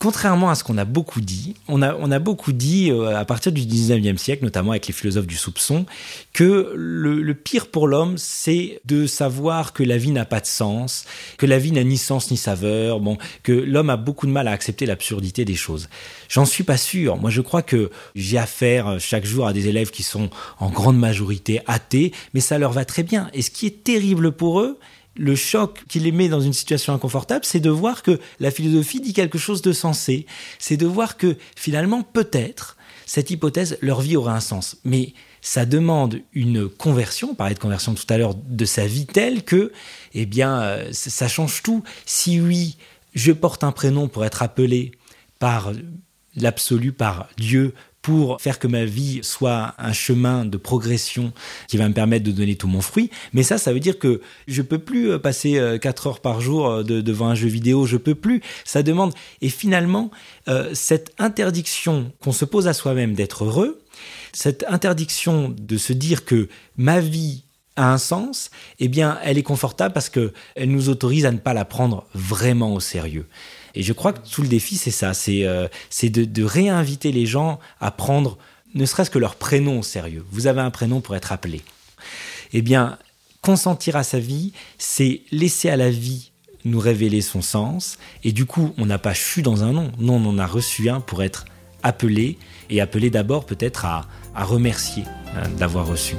Contrairement 0.00 0.48
à 0.48 0.54
ce 0.54 0.64
qu'on 0.64 0.78
a 0.78 0.86
beaucoup 0.86 1.20
dit, 1.20 1.54
on 1.68 1.82
a, 1.82 1.94
on 1.94 2.10
a 2.10 2.18
beaucoup 2.18 2.52
dit 2.52 2.90
euh, 2.90 3.16
à 3.16 3.24
partir 3.26 3.52
du 3.52 3.60
19e 3.60 4.16
siècle, 4.16 4.42
notamment 4.42 4.72
avec 4.72 4.86
les 4.86 4.94
philosophes 4.94 5.26
du 5.26 5.36
soupçon, 5.36 5.84
que 6.32 6.72
le, 6.74 7.34
pire 7.34 7.68
pour 7.68 7.86
l'homme, 7.86 8.16
c'est 8.16 8.80
de 8.86 9.06
savoir 9.06 9.74
que 9.74 9.82
la 9.82 9.98
vie 9.98 10.10
n'a 10.10 10.24
pas 10.24 10.40
de 10.40 10.46
sens, 10.46 11.04
que 11.36 11.44
la 11.44 11.58
vie 11.58 11.70
n'a 11.70 11.84
ni 11.84 11.98
sens 11.98 12.30
ni 12.30 12.38
saveur, 12.38 12.98
bon, 12.98 13.18
que 13.42 13.52
l'homme 13.52 13.90
a 13.90 13.98
beaucoup 13.98 14.26
de 14.26 14.32
mal 14.32 14.48
à 14.48 14.52
accepter 14.52 14.86
l'absurdité 14.86 15.44
des 15.44 15.54
choses. 15.54 15.90
J'en 16.30 16.46
suis 16.46 16.64
pas 16.64 16.78
sûr. 16.78 17.18
Moi, 17.18 17.28
je 17.28 17.42
crois 17.42 17.62
que 17.62 17.90
j'ai 18.14 18.38
affaire 18.38 18.98
chaque 18.98 19.26
jour 19.26 19.46
à 19.46 19.52
des 19.52 19.68
élèves 19.68 19.90
qui 19.90 20.02
sont 20.02 20.30
en 20.58 20.70
grande 20.70 20.98
majorité 20.98 21.60
athées, 21.66 22.12
mais 22.32 22.40
ça 22.40 22.58
leur 22.58 22.72
va 22.72 22.86
très 22.86 23.02
bien. 23.02 23.28
Et 23.34 23.42
ce 23.42 23.50
qui 23.50 23.66
est 23.66 23.84
terrible 23.84 24.32
pour 24.32 24.60
eux, 24.60 24.78
le 25.20 25.36
choc 25.36 25.84
qui 25.86 26.00
les 26.00 26.12
met 26.12 26.30
dans 26.30 26.40
une 26.40 26.54
situation 26.54 26.94
inconfortable, 26.94 27.44
c'est 27.44 27.60
de 27.60 27.68
voir 27.68 28.02
que 28.02 28.18
la 28.40 28.50
philosophie 28.50 29.00
dit 29.00 29.12
quelque 29.12 29.36
chose 29.36 29.60
de 29.60 29.72
sensé. 29.72 30.24
C'est 30.58 30.78
de 30.78 30.86
voir 30.86 31.18
que 31.18 31.36
finalement, 31.54 32.02
peut-être, 32.02 32.78
cette 33.04 33.30
hypothèse, 33.30 33.76
leur 33.82 34.00
vie 34.00 34.16
aurait 34.16 34.32
un 34.32 34.40
sens. 34.40 34.78
Mais 34.82 35.12
ça 35.42 35.66
demande 35.66 36.20
une 36.32 36.70
conversion, 36.70 37.32
on 37.32 37.34
parlait 37.34 37.54
de 37.54 37.60
conversion 37.60 37.92
tout 37.92 38.06
à 38.08 38.16
l'heure, 38.16 38.34
de 38.34 38.64
sa 38.64 38.86
vie 38.86 39.04
telle 39.04 39.44
que, 39.44 39.72
eh 40.14 40.24
bien, 40.24 40.62
euh, 40.62 40.88
ça 40.92 41.28
change 41.28 41.62
tout. 41.62 41.82
Si 42.06 42.40
oui, 42.40 42.78
je 43.14 43.32
porte 43.32 43.62
un 43.62 43.72
prénom 43.72 44.08
pour 44.08 44.24
être 44.24 44.42
appelé 44.42 44.92
par 45.38 45.72
l'absolu, 46.34 46.92
par 46.92 47.28
Dieu, 47.36 47.74
pour 48.02 48.40
faire 48.40 48.58
que 48.58 48.66
ma 48.66 48.84
vie 48.84 49.20
soit 49.22 49.74
un 49.78 49.92
chemin 49.92 50.44
de 50.44 50.56
progression 50.56 51.32
qui 51.68 51.76
va 51.76 51.88
me 51.88 51.94
permettre 51.94 52.24
de 52.24 52.32
donner 52.32 52.56
tout 52.56 52.68
mon 52.68 52.80
fruit. 52.80 53.10
Mais 53.32 53.42
ça, 53.42 53.58
ça 53.58 53.72
veut 53.72 53.80
dire 53.80 53.98
que 53.98 54.20
je 54.48 54.62
peux 54.62 54.78
plus 54.78 55.10
euh, 55.10 55.18
passer 55.18 55.60
4 55.80 56.06
euh, 56.06 56.10
heures 56.10 56.20
par 56.20 56.40
jour 56.40 56.68
euh, 56.68 56.82
devant 56.82 57.28
un 57.28 57.34
jeu 57.34 57.48
vidéo, 57.48 57.84
je 57.84 57.96
peux 57.96 58.14
plus. 58.14 58.40
Ça 58.64 58.82
demande. 58.82 59.12
Et 59.42 59.48
finalement, 59.48 60.10
cette 60.72 61.12
interdiction 61.18 62.12
qu'on 62.20 62.32
se 62.32 62.44
pose 62.44 62.66
à 62.66 62.72
soi-même 62.72 63.14
d'être 63.14 63.44
heureux, 63.44 63.82
cette 64.32 64.64
interdiction 64.68 65.54
de 65.56 65.76
se 65.76 65.92
dire 65.92 66.24
que 66.24 66.48
ma 66.76 67.00
vie 67.00 67.44
a 67.76 67.92
un 67.92 67.98
sens, 67.98 68.50
eh 68.78 68.88
bien, 68.88 69.18
elle 69.22 69.38
est 69.38 69.42
confortable 69.42 69.92
parce 69.92 70.08
que 70.08 70.32
elle 70.56 70.70
nous 70.70 70.88
autorise 70.88 71.26
à 71.26 71.32
ne 71.32 71.38
pas 71.38 71.54
la 71.54 71.64
prendre 71.64 72.06
vraiment 72.14 72.74
au 72.74 72.80
sérieux. 72.80 73.26
Et 73.74 73.82
je 73.82 73.92
crois 73.92 74.12
que 74.12 74.26
tout 74.28 74.42
le 74.42 74.48
défi, 74.48 74.76
c'est 74.76 74.90
ça, 74.90 75.14
c'est 75.14 75.44
euh, 75.44 75.68
de, 76.02 76.42
réinviter 76.44 77.12
les 77.12 77.26
gens 77.26 77.58
à 77.80 77.90
prendre 77.90 78.38
ne 78.74 78.84
serait-ce 78.84 79.10
que 79.10 79.18
leur 79.18 79.36
prénom 79.36 79.80
au 79.80 79.82
sérieux. 79.82 80.24
Vous 80.30 80.46
avez 80.46 80.60
un 80.60 80.70
prénom 80.70 81.00
pour 81.00 81.16
être 81.16 81.32
appelé. 81.32 81.62
Eh 82.52 82.62
bien, 82.62 82.98
consentir 83.42 83.96
à 83.96 84.04
sa 84.04 84.18
vie, 84.18 84.52
c'est 84.78 85.22
laisser 85.32 85.68
à 85.70 85.76
la 85.76 85.90
vie 85.90 86.30
nous 86.64 86.78
révéler 86.78 87.20
son 87.20 87.42
sens. 87.42 87.98
Et 88.22 88.32
du 88.32 88.46
coup, 88.46 88.74
on 88.78 88.86
n'a 88.86 88.98
pas 88.98 89.14
chu 89.14 89.42
dans 89.42 89.64
un 89.64 89.72
nom. 89.72 89.90
Non, 89.98 90.16
on 90.16 90.30
en 90.30 90.38
a 90.38 90.46
reçu 90.46 90.88
un 90.88 91.00
pour 91.00 91.22
être 91.22 91.46
appelé. 91.82 92.38
Et 92.68 92.80
appelé 92.80 93.10
d'abord 93.10 93.46
peut-être 93.46 93.84
à, 93.84 94.06
à, 94.34 94.44
remercier 94.44 95.02
hein, 95.34 95.48
d'avoir 95.58 95.86
reçu. 95.86 96.14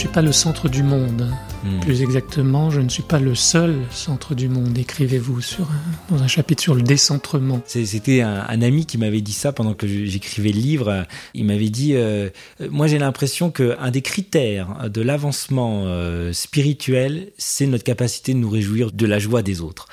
Suis 0.00 0.08
pas 0.08 0.22
le 0.22 0.32
centre 0.32 0.70
du 0.70 0.82
monde. 0.82 1.30
Hmm. 1.62 1.78
Plus 1.80 2.00
exactement, 2.00 2.70
je 2.70 2.80
ne 2.80 2.88
suis 2.88 3.02
pas 3.02 3.18
le 3.18 3.34
seul 3.34 3.76
centre 3.90 4.34
du 4.34 4.48
monde, 4.48 4.78
écrivez-vous 4.78 5.42
sur 5.42 5.68
dans 6.08 6.22
un 6.22 6.26
chapitre 6.26 6.62
sur 6.62 6.74
le 6.74 6.80
décentrement. 6.80 7.60
C'était 7.66 8.22
un, 8.22 8.62
ami 8.62 8.86
qui 8.86 8.96
m'avait 8.96 9.20
dit 9.20 9.34
ça 9.34 9.52
pendant 9.52 9.74
que 9.74 9.86
j'écrivais 9.86 10.52
le 10.52 10.58
livre. 10.58 11.04
Il 11.34 11.44
m'avait 11.44 11.68
dit, 11.68 11.92
euh, 11.96 12.30
moi 12.70 12.86
j'ai 12.86 12.98
l'impression 12.98 13.50
qu'un 13.50 13.90
des 13.90 14.00
critères 14.00 14.88
de 14.88 15.02
l'avancement 15.02 15.82
euh, 15.84 16.32
spirituel, 16.32 17.32
c'est 17.36 17.66
notre 17.66 17.84
capacité 17.84 18.32
de 18.32 18.38
nous 18.38 18.48
réjouir 18.48 18.92
de 18.92 19.04
la 19.04 19.18
joie 19.18 19.42
des 19.42 19.60
autres. 19.60 19.86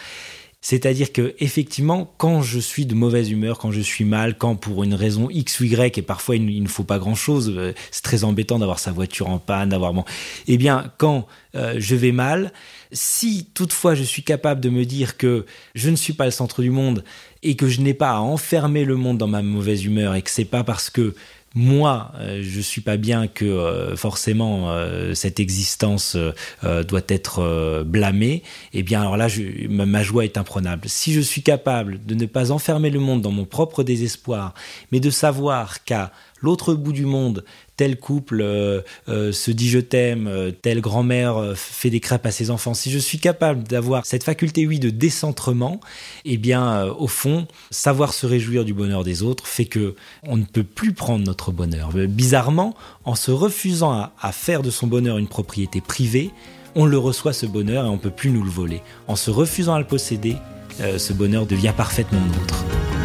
C'est-à-dire 0.70 1.14
que 1.14 1.34
effectivement, 1.40 2.14
quand 2.18 2.42
je 2.42 2.60
suis 2.60 2.86
de 2.86 2.94
mauvaise 2.94 3.32
humeur, 3.32 3.58
quand 3.58 3.72
je 3.72 3.80
suis 3.80 4.04
mal, 4.04 4.38
quand 4.38 4.58
pour 4.58 4.84
une 4.84 4.96
raison 4.96 5.30
X 5.30 5.62
ou 5.62 5.64
Y, 5.64 5.98
et 5.98 6.02
parfois 6.02 6.36
il, 6.36 6.62
ne 6.62 6.68
faut 6.68 6.84
pas 6.84 7.00
grand-chose, 7.00 7.54
euh, 7.56 7.72
c'est 7.90 8.04
très 8.04 8.26
embêtant 8.26 8.60
d'avoir 8.60 8.78
sa 8.78 8.92
voiture 8.92 9.30
en 9.30 9.40
panne, 9.40 9.70
d'avoir 9.70 9.94
bon, 9.94 10.04
eh 10.46 10.58
bien, 10.58 10.92
quand 10.98 11.26
euh, 11.56 11.76
je 11.78 11.96
vais 11.96 12.12
mal, 12.12 12.52
si 12.92 13.48
toutefois 13.54 13.96
je 13.96 14.04
suis 14.04 14.24
capable 14.24 14.60
de 14.60 14.70
me 14.70 14.84
dire 14.84 15.16
que 15.16 15.46
je 15.74 15.90
ne 15.90 15.96
suis 15.96 16.12
pas 16.12 16.26
le 16.26 16.32
centre 16.32 16.62
du 16.62 16.70
monde 16.70 17.06
et 17.44 17.56
que 17.56 17.70
je 17.70 17.80
n'ai 17.80 17.94
pas 17.94 18.10
à 18.10 18.20
enfermer 18.20 18.84
le 18.84 18.98
monde 18.98 19.18
dans 19.18 19.28
ma 19.28 19.42
mauvaise 19.42 19.86
humeur 19.86 20.16
et 20.16 20.22
que 20.22 20.30
c'est 20.30 20.44
pas 20.44 20.66
parce 20.66 20.90
que 20.90 21.16
moi, 21.56 22.12
euh, 22.20 22.42
je 22.44 22.62
suis 22.62 22.82
pas 22.82 22.98
bien 22.98 23.28
que 23.28 23.46
euh, 23.46 23.96
forcément 23.96 24.70
euh, 24.70 25.14
cette 25.14 25.40
existence 25.40 26.18
doit 26.64 27.02
être 27.08 27.84
blâmée, 27.84 28.44
eh 28.74 28.84
bien 28.84 29.02
alors 29.02 29.18
là, 29.18 29.28
ma, 29.70 30.04
joie 30.04 30.26
est 30.26 30.38
imprenable. 30.38 30.88
Si 30.88 31.14
je 31.14 31.22
suis 31.22 31.42
capable 31.42 32.04
de 32.06 32.16
ne 32.16 32.26
pas 32.26 32.52
enfermer 32.52 32.90
le 32.90 33.00
monde 33.00 33.22
dans 33.22 33.32
mon 33.32 33.46
propre 33.46 33.84
désespoir, 33.84 34.54
mais 34.92 35.00
de 35.00 35.10
savoir 35.10 35.84
qu'à 35.84 36.12
l'autre 36.42 36.74
bout 36.74 36.94
du 36.94 37.06
monde, 37.06 37.44
tel 37.76 37.98
couple 38.00 38.42
euh, 38.42 38.82
euh, 39.08 39.32
se 39.32 39.52
dit 39.52 39.70
je 39.70 39.80
t'aime, 39.80 40.28
euh, 40.28 40.52
telle 40.52 40.82
grand-mère 40.82 41.54
fait 41.56 41.90
des 41.90 42.00
crêpes 42.00 42.26
à 42.26 42.32
ses 42.32 42.50
enfants, 42.50 42.74
si 42.74 42.92
je 42.92 43.00
suis 43.00 43.20
capable 43.20 43.64
d'avoir 43.64 44.06
cette 44.06 44.24
faculté, 44.24 44.66
oui, 44.68 44.80
de 44.80 44.90
décentrement, 44.90 45.80
eh 46.26 46.38
bien, 46.38 46.86
au 46.86 47.08
fond, 47.08 47.48
savoir 47.72 48.14
se 48.14 48.26
réjouir 48.26 48.66
du 48.66 48.74
bonheur 48.74 49.04
des 49.04 49.24
autres 49.24 49.48
fait 49.48 49.66
que 49.66 49.96
on 50.24 50.38
ne 50.38 50.46
peut 50.46 50.64
plus 50.64 50.94
prendre 50.94 51.26
notre 51.26 51.52
bonheur. 51.52 51.92
Bizarrement, 51.94 52.76
en 53.06 53.16
se 53.16 53.32
refusant 53.32 53.92
à, 53.92 54.14
à 54.20 54.32
faire 54.32 54.62
de 54.62 54.70
son 54.70 54.88
bonheur 54.88 55.18
une 55.18 55.28
propriété 55.28 55.82
privée, 55.82 56.32
on 56.76 56.86
le 56.86 56.98
reçoit 56.98 57.34
ce 57.34 57.46
bonheur 57.46 57.86
et 57.86 57.90
on 57.90 57.94
ne 57.94 57.98
peut 57.98 58.10
plus 58.10 58.30
nous 58.30 58.44
le 58.44 58.50
voler. 58.50 58.82
En 59.08 59.16
se 59.16 59.32
refusant 59.32 59.76
à 59.76 59.80
le 59.80 59.86
posséder, 59.86 60.36
ce 60.80 61.12
bonheur 61.14 61.48
devient 61.48 61.74
parfaitement 61.76 62.20
nôtre. 62.20 62.97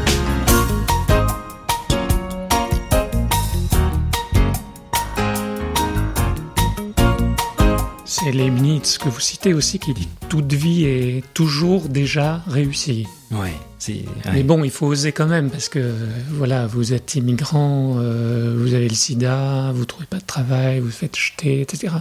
C'est 8.24 8.30
Leibniz 8.30 8.98
que 8.98 9.08
vous 9.08 9.18
citez 9.18 9.52
aussi 9.52 9.80
qui 9.80 9.94
dit 9.94 10.08
toute 10.28 10.52
vie 10.52 10.85
est 10.85 11.24
toujours 11.35 11.88
déjà 11.88 12.40
réussie. 12.46 13.08
Ouais, 13.32 13.52
Mais 14.32 14.44
bon, 14.44 14.62
il 14.62 14.70
faut 14.70 14.87
oser 14.87 15.11
quand 15.11 15.26
même 15.26 15.50
parce 15.50 15.68
que 15.68 15.92
voilà, 16.30 16.68
vous 16.68 16.92
êtes 16.92 17.16
immigrant, 17.16 17.96
euh, 17.98 18.54
vous 18.56 18.74
avez 18.74 18.88
le 18.88 18.94
sida, 18.94 19.72
vous 19.74 19.87
trouvez 19.87 20.06
pas 20.06 20.18
de 20.18 20.24
travail, 20.24 20.78
vous 20.78 20.90
faites 20.92 21.16
jeter, 21.16 21.62
etc. 21.62 21.94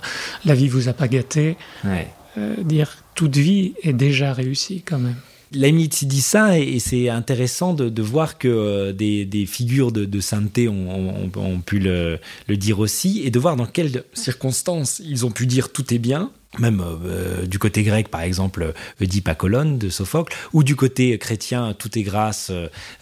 La 0.45 0.53
vie 0.53 0.67
vous 0.67 0.89
a 0.89 0.93
pas 0.93 1.07
gâté. 1.07 1.57
Ouais. 1.84 2.07
Euh, 2.38 2.55
dire 2.63 2.97
toute 3.15 3.38
vie 3.38 3.73
est 3.81 3.93
déjà 3.93 4.31
réussie 4.31 4.84
quand 4.84 4.99
même. 4.99 5.17
Leibniz 5.53 6.05
dit 6.05 6.21
ça 6.21 6.57
et, 6.57 6.79
c'est 6.79 7.09
intéressant 7.09 7.73
de, 7.73 8.01
voir 8.01 8.37
que 8.37 8.47
euh, 8.47 8.93
des, 8.93 9.45
figures 9.45 9.91
de, 9.91 10.19
sainteté 10.19 10.69
ont, 10.69 11.61
pu 11.65 11.79
le, 11.79 12.19
dire 12.49 12.79
aussi 12.79 13.21
et 13.25 13.31
de 13.31 13.39
voir 13.39 13.55
dans 13.55 13.65
quelles 13.65 14.03
circonstances 14.13 15.01
ils 15.05 15.25
ont 15.25 15.31
pu 15.31 15.45
dire 15.45 15.71
tout 15.71 15.93
est 15.93 15.99
bien. 15.99 16.31
Même 16.59 16.83
euh, 16.83 17.45
du 17.45 17.59
côté 17.59 17.81
grec, 17.83 18.09
par 18.09 18.21
exemple, 18.21 18.73
Oedipe 18.99 19.29
à 19.29 19.35
de 19.35 19.89
Sophocle, 19.89 20.35
ou 20.51 20.63
du 20.65 20.75
côté 20.75 21.17
chrétien, 21.17 21.73
tout 21.73 21.97
est 21.97 22.03
grâce 22.03 22.51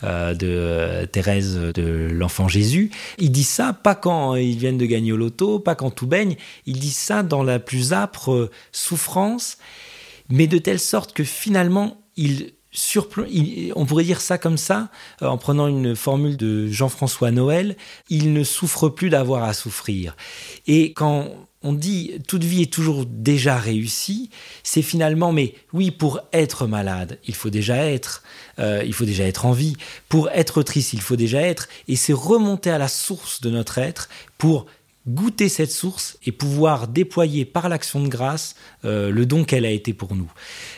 euh, 0.04 0.34
de 0.36 1.06
Thérèse 1.06 1.56
de 1.56 2.10
l'Enfant 2.12 2.48
Jésus. 2.48 2.92
Ils 3.18 3.32
disent 3.32 3.50
ça 3.50 3.74
pas 3.74 3.96
quand 3.96 4.36
ils 4.36 4.58
viennent 4.58 4.78
de 4.78 4.86
gagner 4.86 5.12
au 5.12 5.18
loto, 5.18 5.60
pas 5.60 5.74
quand 5.74 5.90
tout 5.90 6.06
baigne. 6.06 6.36
Ils 6.68 6.80
disent 6.80 6.98
ça 6.98 7.24
dans 7.24 7.42
la 7.42 7.58
plus 7.58 7.92
âpre 7.92 8.52
souffrance, 8.72 9.58
mais 10.30 10.46
de 10.46 10.60
telle 10.60 10.80
sorte 10.80 11.14
que 11.14 11.24
finalement 11.24 11.99
on 13.76 13.86
pourrait 13.86 14.04
dire 14.04 14.22
ça 14.22 14.38
comme 14.38 14.58
ça, 14.58 14.90
euh, 15.22 15.28
en 15.28 15.38
prenant 15.38 15.68
une 15.68 15.96
formule 15.96 16.38
de 16.38 16.68
Jean-François 16.68 17.32
Noël, 17.32 17.76
il 18.10 18.34
ne 18.34 18.44
souffre 18.44 18.90
plus 18.90 19.10
d'avoir 19.10 19.44
à 19.44 19.54
souffrir. 19.54 20.16
Et 20.68 20.94
quand 20.94 21.30
on 21.62 21.74
dit 21.74 22.14
toute 22.28 22.44
vie 22.44 22.62
est 22.62 22.74
toujours 22.74 23.06
déjà 23.06 23.58
réussie, 23.58 24.30
c'est 24.64 24.82
finalement, 24.82 25.32
mais 25.32 25.56
oui, 25.74 25.92
pour 25.92 26.22
être 26.32 26.68
malade, 26.68 27.20
il 27.28 27.36
faut 27.36 27.50
déjà 27.50 27.78
être, 27.86 28.24
euh, 28.60 28.84
il 28.86 28.94
faut 28.94 29.06
déjà 29.06 29.26
être 29.26 29.46
en 29.46 29.52
vie. 29.52 29.76
Pour 30.08 30.30
être 30.30 30.64
triste, 30.64 30.94
il 30.94 31.02
faut 31.02 31.18
déjà 31.18 31.42
être. 31.42 31.68
Et 31.88 31.96
c'est 31.96 32.14
remonter 32.14 32.70
à 32.70 32.78
la 32.78 32.88
source 32.88 33.42
de 33.42 33.50
notre 33.50 33.78
être 33.78 34.10
pour 34.38 34.68
goûter 35.08 35.50
cette 35.50 35.72
source 35.72 36.18
et 36.26 36.32
pouvoir 36.32 36.88
déployer 36.88 37.46
par 37.46 37.70
l'action 37.70 38.04
de 38.04 38.08
grâce 38.08 38.56
euh, 38.86 39.10
le 39.12 39.26
don 39.26 39.44
qu'elle 39.44 39.66
a 39.66 39.72
été 39.72 39.94
pour 39.94 40.16
nous. 40.16 40.32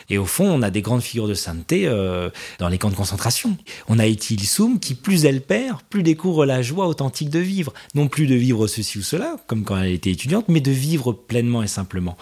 Et 0.08 0.18
au 0.18 0.24
fond, 0.24 0.46
on 0.46 0.62
a 0.62 0.70
des 0.70 0.80
grandes 0.80 1.02
figures 1.02 1.28
de 1.28 1.34
sainteté 1.34 1.86
euh, 1.86 2.30
dans 2.58 2.68
les 2.68 2.78
camps 2.78 2.90
de 2.90 2.96
concentration. 2.96 3.56
On 3.88 3.98
a 3.98 4.06
Ethel 4.06 4.40
Soum 4.40 4.78
qui, 4.78 4.94
plus 4.94 5.24
elle 5.24 5.42
perd, 5.42 5.82
plus 5.90 6.02
découvre 6.02 6.46
la 6.46 6.62
joie 6.62 6.86
authentique 6.86 7.30
de 7.30 7.40
vivre. 7.40 7.72
Non 7.94 8.08
plus 8.08 8.26
de 8.26 8.34
vivre 8.34 8.66
ceci 8.66 8.98
ou 8.98 9.02
cela, 9.02 9.36
comme 9.46 9.64
quand 9.64 9.78
elle 9.78 9.92
était 9.92 10.10
étudiante, 10.10 10.48
mais 10.48 10.60
de 10.60 10.72
vivre 10.72 11.12
pleinement 11.12 11.62
et 11.62 11.68
simplement 11.68 12.16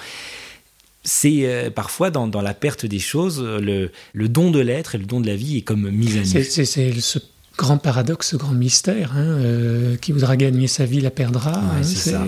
c'est 1.02 1.46
euh, 1.46 1.70
parfois 1.70 2.10
dans, 2.10 2.42
la 2.42 2.52
perte 2.52 2.84
des 2.84 2.98
choses, 2.98 3.42
le, 3.42 3.90
don 4.28 4.50
de 4.50 4.60
l'être 4.60 4.94
et 4.94 4.98
le 4.98 5.06
don 5.06 5.20
de 5.20 5.26
la 5.26 5.34
vie 5.34 5.56
est 5.56 5.62
comme 5.62 5.90
mis 5.90 6.18
à 6.18 6.20
nu. 6.20 6.44
C'est 6.44 6.64
ce 6.66 7.18
grand 7.61 7.77
paradoxe, 7.77 8.35
grand 8.37 8.55
mystère. 8.55 9.12
Hein, 9.14 9.38
euh, 9.38 9.96
qui 9.96 10.12
voudra 10.12 10.37
gagner 10.37 10.66
sa 10.66 10.87
vie 10.87 11.01
la 11.01 11.11
perdra. 11.11 11.53
Hein, 11.59 11.83
ça. 11.83 12.25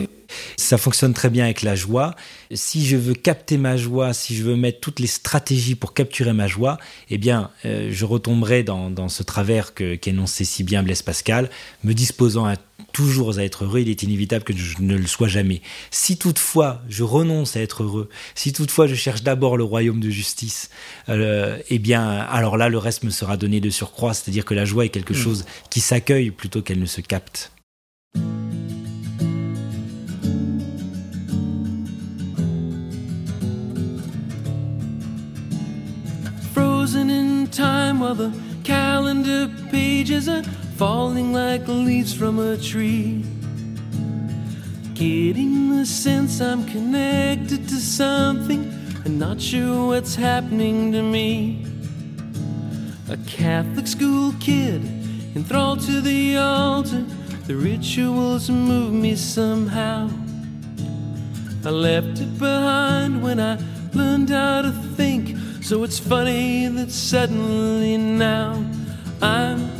Ça. 0.56 0.78
fonctionne 0.78 1.14
très 1.14 1.30
bien 1.30 1.44
avec 1.44 1.62
la 1.62 1.74
joie. 1.74 2.14
Si 2.52 2.86
je 2.86 2.96
veux 2.96 3.14
capter 3.14 3.56
ma 3.56 3.76
joie, 3.76 4.12
si 4.12 4.36
je 4.36 4.42
veux 4.42 4.56
mettre 4.56 4.80
toutes 4.80 5.00
les 5.00 5.06
stratégies 5.06 5.74
pour 5.74 5.94
capturer 5.94 6.32
ma 6.32 6.46
joie, 6.46 6.78
eh 7.10 7.18
bien, 7.18 7.50
euh, 7.64 7.88
je 7.90 8.04
retomberai 8.04 8.62
dans, 8.62 8.90
dans 8.90 9.08
ce 9.08 9.22
travers 9.22 9.74
qu'énonçait 9.74 10.44
si 10.44 10.64
bien 10.64 10.82
Blaise 10.82 11.02
Pascal, 11.02 11.50
me 11.84 11.92
disposant 11.94 12.46
à 12.46 12.56
toujours 12.92 13.38
à 13.38 13.44
être 13.44 13.64
heureux, 13.64 13.80
il 13.80 13.88
est 13.88 14.02
inévitable 14.02 14.44
que 14.44 14.54
je 14.54 14.80
ne 14.80 14.96
le 14.96 15.06
sois 15.06 15.28
jamais. 15.28 15.62
Si 15.90 16.16
toutefois 16.16 16.82
je 16.88 17.02
renonce 17.02 17.56
à 17.56 17.60
être 17.60 17.82
heureux, 17.82 18.08
si 18.34 18.52
toutefois 18.52 18.86
je 18.86 18.94
cherche 18.94 19.22
d'abord 19.22 19.56
le 19.56 19.64
royaume 19.64 20.00
de 20.00 20.10
justice, 20.10 20.70
euh, 21.08 21.58
eh 21.68 21.78
bien, 21.78 22.02
alors 22.02 22.56
là, 22.56 22.68
le 22.68 22.78
reste 22.78 23.02
me 23.02 23.10
sera 23.10 23.36
donné 23.36 23.60
de 23.60 23.70
surcroît, 23.70 24.14
c'est-à-dire 24.14 24.44
que 24.44 24.54
la 24.54 24.64
joie 24.64 24.84
est 24.84 24.90
quelque 24.90 25.14
mm. 25.14 25.16
chose 25.16 25.44
qui 25.70 25.80
s'accueille 25.80 26.30
plutôt 26.30 26.62
qu'elle 26.62 26.80
ne 26.80 26.86
se 26.86 27.00
capte. 27.00 27.52
While 38.02 38.14
the 38.16 38.36
calendar 38.64 39.48
pages 39.70 40.28
are 40.28 40.42
falling 40.76 41.32
like 41.32 41.68
leaves 41.68 42.12
from 42.12 42.40
a 42.40 42.56
tree. 42.56 43.24
Getting 44.94 45.70
the 45.70 45.86
sense 45.86 46.40
I'm 46.40 46.66
connected 46.66 47.68
to 47.68 47.76
something 47.76 48.62
and 49.04 49.20
not 49.20 49.40
sure 49.40 49.86
what's 49.86 50.16
happening 50.16 50.90
to 50.90 51.02
me. 51.02 51.64
A 53.08 53.16
Catholic 53.28 53.86
school 53.86 54.34
kid 54.40 54.82
enthralled 55.36 55.80
to 55.82 56.00
the 56.00 56.36
altar, 56.38 57.04
the 57.46 57.54
rituals 57.54 58.50
move 58.50 58.92
me 58.92 59.14
somehow. 59.14 60.10
I 61.64 61.70
left 61.70 62.18
it 62.18 62.36
behind 62.36 63.22
when 63.22 63.38
I 63.38 63.58
learned 63.94 64.30
how 64.30 64.62
to 64.62 64.72
think, 64.96 65.36
so 65.72 65.84
it's 65.84 65.98
funny 65.98 66.68
that 66.68 66.90
suddenly 66.90 67.96
now 67.96 68.62
I'm 69.22 69.70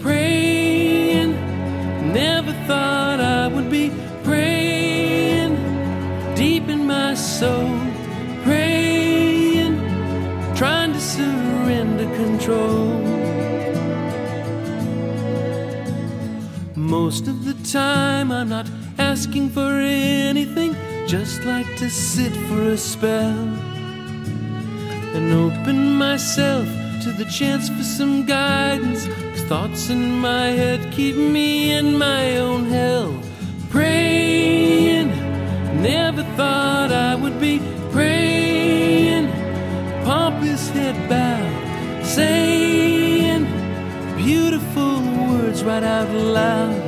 praying. 0.00 1.32
Never 2.10 2.52
thought 2.66 3.20
I 3.20 3.48
would 3.48 3.70
be 3.70 3.92
praying 4.24 5.54
deep 6.34 6.68
in 6.70 6.86
my 6.86 7.12
soul, 7.12 7.68
praying, 8.44 9.76
trying 10.56 10.94
to 10.94 11.00
surrender 11.00 12.06
control. 12.16 12.86
Most 16.74 17.28
of 17.28 17.44
the 17.44 17.56
time, 17.70 18.32
I'm 18.32 18.48
not 18.48 18.70
asking 18.96 19.50
for 19.50 19.70
anything, 19.70 20.74
just 21.06 21.44
like 21.44 21.68
to 21.76 21.90
sit 21.90 22.32
for 22.48 22.70
a 22.70 22.78
spell 22.78 23.71
and 25.14 25.32
open 25.32 25.94
myself 25.94 26.66
to 27.02 27.12
the 27.12 27.24
chance 27.24 27.68
for 27.68 27.82
some 27.82 28.24
guidance. 28.24 29.06
Cause 29.06 29.42
thoughts 29.42 29.90
in 29.90 30.12
my 30.18 30.46
head 30.48 30.92
keep 30.92 31.16
me 31.16 31.72
in 31.72 31.98
my 31.98 32.36
own 32.38 32.64
hell. 32.66 33.20
Praying, 33.70 35.08
never 35.82 36.22
thought 36.36 36.92
I 36.92 37.14
would 37.14 37.38
be 37.40 37.60
praying. 37.90 39.28
Pompous 40.04 40.68
head 40.70 40.96
bowed, 41.08 42.04
saying 42.04 43.44
beautiful 44.16 45.00
words 45.28 45.62
right 45.64 45.82
out 45.82 46.10
loud. 46.10 46.81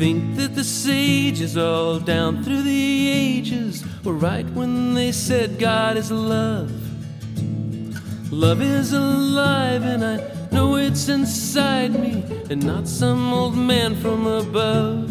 Think 0.00 0.34
that 0.34 0.54
the 0.54 0.64
sages 0.64 1.58
all 1.58 2.00
down 2.00 2.42
through 2.42 2.62
the 2.62 3.10
ages 3.10 3.84
were 4.02 4.14
right 4.14 4.48
when 4.52 4.94
they 4.94 5.12
said 5.12 5.58
God 5.58 5.98
is 5.98 6.10
love. 6.10 6.72
Love 8.32 8.62
is 8.62 8.94
alive 8.94 9.82
and 9.82 10.02
I 10.02 10.16
know 10.52 10.76
it's 10.76 11.10
inside 11.10 11.92
me 11.92 12.24
and 12.48 12.64
not 12.64 12.88
some 12.88 13.30
old 13.30 13.54
man 13.54 13.94
from 13.94 14.26
above. 14.26 15.10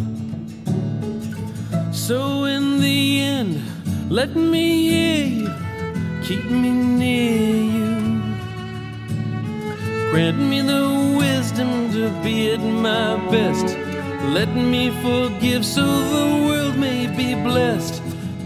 So 1.95 2.45
in 2.45 2.79
the 2.79 3.21
end, 3.21 3.61
let 4.09 4.35
me 4.35 4.89
hear 4.89 5.25
you, 5.41 5.49
keep 6.23 6.45
me 6.45 6.71
near 6.71 7.61
you. 7.77 7.95
Grant 10.09 10.39
me 10.39 10.61
the 10.61 11.15
wisdom 11.15 11.91
to 11.91 12.09
be 12.23 12.53
at 12.53 12.59
my 12.59 13.17
best. 13.29 13.78
Let 14.33 14.53
me 14.53 14.91
forgive 15.01 15.63
so 15.63 15.81
the 15.81 16.45
world 16.45 16.77
may 16.77 17.07
be 17.07 17.33
blessed. 17.33 17.99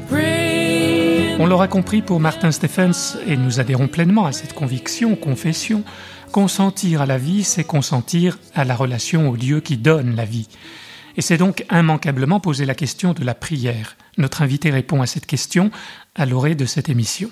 Pray. 0.08 1.36
On 1.40 1.46
l'aura 1.46 1.68
compris 1.68 2.02
pour 2.02 2.22
Martin 2.22 2.52
Stephens, 2.54 3.18
et 3.28 3.36
nous 3.36 3.60
adhérons 3.60 3.90
pleinement 3.90 4.26
à 4.26 4.32
cette 4.32 4.54
conviction, 4.54 5.18
confession, 5.18 5.84
consentir 6.32 7.02
à 7.02 7.06
la 7.06 7.18
vie, 7.18 7.44
c'est 7.44 7.66
consentir 7.66 8.40
à 8.56 8.64
la 8.64 8.76
relation 8.76 9.30
au 9.30 9.36
Dieu 9.36 9.60
qui 9.60 9.76
donne 9.76 10.16
la 10.16 10.24
vie. 10.24 10.48
Et 11.18 11.22
c'est 11.22 11.38
donc 11.38 11.66
immanquablement 11.70 12.40
poser 12.40 12.66
la 12.66 12.76
question 12.76 13.12
de 13.12 13.26
la 13.26 13.36
prière. 13.36 13.98
Notre 14.18 14.42
invité 14.42 14.72
répond 14.72 15.02
à 15.02 15.06
cette 15.06 15.26
question 15.26 15.70
à 16.16 16.26
l'orée 16.26 16.56
de 16.56 16.66
cette 16.66 16.88
émission. 16.88 17.30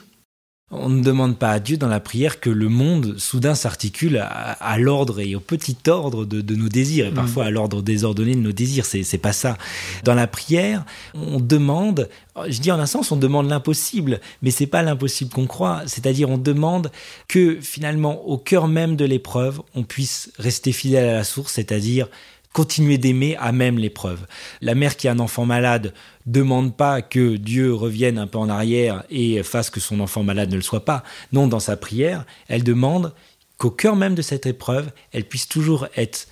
On 0.74 0.88
ne 0.88 1.04
demande 1.04 1.38
pas 1.38 1.52
à 1.52 1.60
Dieu 1.60 1.76
dans 1.76 1.90
la 1.90 2.00
prière 2.00 2.40
que 2.40 2.50
le 2.50 2.70
monde 2.70 3.18
soudain 3.18 3.56
s'articule 3.56 4.18
à, 4.18 4.28
à 4.28 4.78
l'ordre 4.78 5.20
et 5.20 5.36
au 5.36 5.42
petit 5.42 5.76
ordre 5.88 6.26
de, 6.26 6.40
de 6.40 6.56
nos 6.56 6.70
désirs, 6.70 7.08
et 7.08 7.12
parfois 7.12 7.46
à 7.46 7.50
l'ordre 7.50 7.82
désordonné 7.82 8.36
de 8.36 8.40
nos 8.40 8.54
désirs. 8.54 8.86
C'est, 8.86 9.04
c'est 9.04 9.18
pas 9.18 9.34
ça. 9.34 9.58
Dans 10.06 10.14
la 10.14 10.28
prière, 10.28 10.86
on 11.14 11.42
demande, 11.42 12.08
je 12.48 12.60
dis 12.60 12.72
en 12.72 12.80
un 12.80 12.86
sens, 12.86 13.12
on 13.12 13.18
demande 13.18 13.50
l'impossible, 13.50 14.22
mais 14.42 14.50
c'est 14.50 14.66
pas 14.66 14.82
l'impossible 14.82 15.32
qu'on 15.32 15.46
croit. 15.46 15.82
C'est-à-dire, 15.88 16.30
on 16.30 16.38
demande 16.38 16.90
que 17.28 17.60
finalement, 17.60 18.26
au 18.26 18.38
cœur 18.38 18.70
même 18.70 18.96
de 18.96 19.04
l'épreuve, 19.04 19.62
on 19.76 19.84
puisse 19.84 20.32
rester 20.38 20.72
fidèle 20.72 21.10
à 21.10 21.14
la 21.14 21.24
source, 21.26 21.54
c'est-à-dire 21.54 22.08
continuer 22.54 22.98
d'aimer 22.98 23.36
à 23.38 23.52
même 23.52 23.78
l'épreuve. 23.78 24.26
La 24.62 24.76
mère 24.76 24.98
qui 24.98 25.08
a 25.08 25.12
un 25.12 25.20
enfant 25.20 25.46
malade 25.46 25.94
demande 26.26 26.76
pas 26.76 27.02
que 27.02 27.38
Dieu 27.38 27.74
revienne 27.74 28.18
un 28.18 28.28
peu 28.28 28.38
en 28.38 28.50
arrière 28.50 29.04
et 29.10 29.42
fasse 29.44 29.70
que 29.70 29.80
son 29.80 30.00
enfant 30.00 30.24
malade 30.24 30.52
ne 30.52 30.58
le 30.58 30.62
soit 30.62 30.86
pas. 30.86 31.04
Non, 31.32 31.48
dans 31.48 31.60
sa 31.60 31.78
prière, 31.78 32.26
elle 32.48 32.64
demande 32.64 33.14
qu'au 33.58 33.72
cœur 33.72 33.96
même 33.96 34.16
de 34.16 34.22
cette 34.22 34.46
épreuve, 34.46 34.92
elle 35.12 35.26
puisse 35.26 35.48
toujours 35.48 35.88
être 35.96 36.28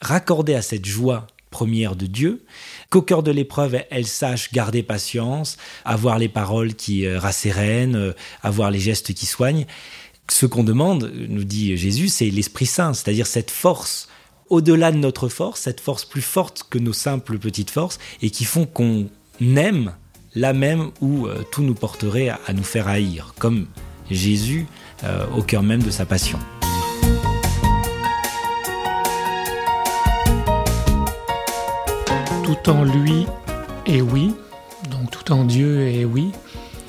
raccordée 0.00 0.54
à 0.54 0.62
cette 0.62 0.84
joie 0.84 1.26
première 1.50 1.94
de 1.94 2.06
Dieu, 2.06 2.44
qu'au 2.90 3.02
cœur 3.02 3.22
de 3.22 3.30
l'épreuve, 3.30 3.78
elle 3.90 4.06
sache 4.06 4.52
garder 4.52 4.82
patience, 4.82 5.58
avoir 5.84 6.18
les 6.18 6.28
paroles 6.28 6.74
qui 6.74 7.06
euh, 7.06 7.18
rassérénent, 7.20 7.94
euh, 7.94 8.12
avoir 8.42 8.70
les 8.70 8.80
gestes 8.80 9.12
qui 9.14 9.26
soignent. 9.26 9.66
Ce 10.28 10.46
qu'on 10.46 10.64
demande, 10.64 11.12
nous 11.28 11.44
dit 11.44 11.76
Jésus, 11.76 12.08
c'est 12.08 12.30
l'Esprit 12.30 12.66
Saint, 12.66 12.94
c'est-à-dire 12.94 13.26
cette 13.26 13.50
force 13.50 14.08
au-delà 14.52 14.92
de 14.92 14.98
notre 14.98 15.30
force, 15.30 15.62
cette 15.62 15.80
force 15.80 16.04
plus 16.04 16.20
forte 16.20 16.66
que 16.68 16.78
nos 16.78 16.92
simples 16.92 17.38
petites 17.38 17.70
forces, 17.70 17.98
et 18.20 18.28
qui 18.28 18.44
font 18.44 18.66
qu'on 18.66 19.08
aime 19.40 19.94
là 20.34 20.52
même 20.52 20.90
où 21.00 21.26
euh, 21.26 21.42
tout 21.50 21.62
nous 21.62 21.72
porterait 21.72 22.28
à, 22.28 22.52
nous 22.52 22.62
faire 22.62 22.86
haïr, 22.86 23.32
comme 23.38 23.66
Jésus 24.10 24.66
euh, 25.04 25.24
au 25.34 25.42
cœur 25.42 25.62
même 25.62 25.82
de 25.82 25.90
sa 25.90 26.04
passion. 26.04 26.38
Tout 32.44 32.70
en 32.70 32.84
lui 32.84 33.24
et 33.86 34.02
oui, 34.02 34.34
donc 34.90 35.10
tout 35.10 35.32
en 35.32 35.44
Dieu 35.44 35.88
et 35.88 36.04
oui. 36.04 36.30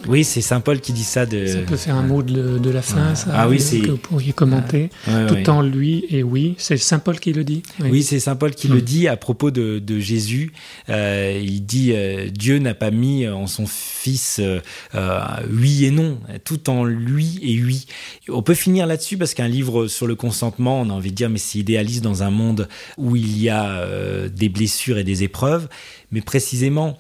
Oui, 0.07 0.23
c'est 0.23 0.41
Saint 0.41 0.59
Paul 0.59 0.79
qui 0.81 0.91
dit 0.93 1.03
ça. 1.03 1.25
De... 1.25 1.45
Ça 1.45 1.59
peut 1.59 1.77
faire 1.77 1.95
un 1.95 2.03
mot 2.03 2.21
de, 2.23 2.57
de 2.57 2.69
la 2.69 2.81
fin, 2.81 3.09
Ouais. 3.09 3.15
ça, 3.15 3.31
Ah 3.33 3.47
oui, 3.49 3.57
que 3.57 3.63
c'est- 3.63 3.77
vous 3.87 3.97
pourriez 3.97 4.33
commenter. 4.33 4.89
Ouais, 5.07 5.27
tout 5.43 5.49
en 5.49 5.61
lui 5.61 6.05
et 6.09 6.23
oui. 6.23 6.55
C'est 6.57 6.77
Saint 6.77 6.99
Paul 6.99 7.19
qui 7.19 7.33
le 7.33 7.43
dit. 7.43 7.63
Oui, 7.79 8.03
c'est 8.03 8.19
Saint 8.19 8.35
Paul 8.35 8.53
qui 8.53 8.67
le 8.67 8.81
dit 8.81 9.07
à 9.07 9.17
propos 9.17 9.51
de, 9.51 9.79
de 9.79 9.99
Jésus. 9.99 10.51
Euh, 10.89 11.39
il 11.43 11.65
dit 11.65 11.91
euh, 11.93 12.29
Dieu 12.29 12.59
n'a 12.59 12.73
pas 12.73 12.91
mis 12.91 13.27
en 13.27 13.47
son 13.47 13.65
Fils 13.67 14.39
euh, 14.39 14.59
euh, 14.95 15.19
oui 15.49 15.85
et 15.85 15.91
non, 15.91 16.19
tout 16.43 16.69
en 16.69 16.83
lui 16.83 17.39
et 17.41 17.61
oui. 17.63 17.85
On 18.29 18.41
peut 18.43 18.53
finir 18.53 18.85
là-dessus 18.87 19.17
parce 19.17 19.33
qu'un 19.33 19.47
livre 19.47 19.87
sur 19.87 20.07
le 20.07 20.15
consentement, 20.15 20.81
on 20.81 20.89
a 20.89 20.93
envie 20.93 21.11
de 21.11 21.15
dire, 21.15 21.29
mais 21.29 21.37
c'est 21.39 21.59
idéaliste 21.59 22.03
dans 22.03 22.23
un 22.23 22.29
monde 22.29 22.67
où 22.97 23.15
il 23.15 23.41
y 23.41 23.49
a 23.49 23.71
euh, 23.79 24.27
des 24.29 24.49
blessures 24.49 24.97
et 24.97 25.03
des 25.03 25.23
épreuves. 25.23 25.67
Mais 26.11 26.21
précisément, 26.21 26.97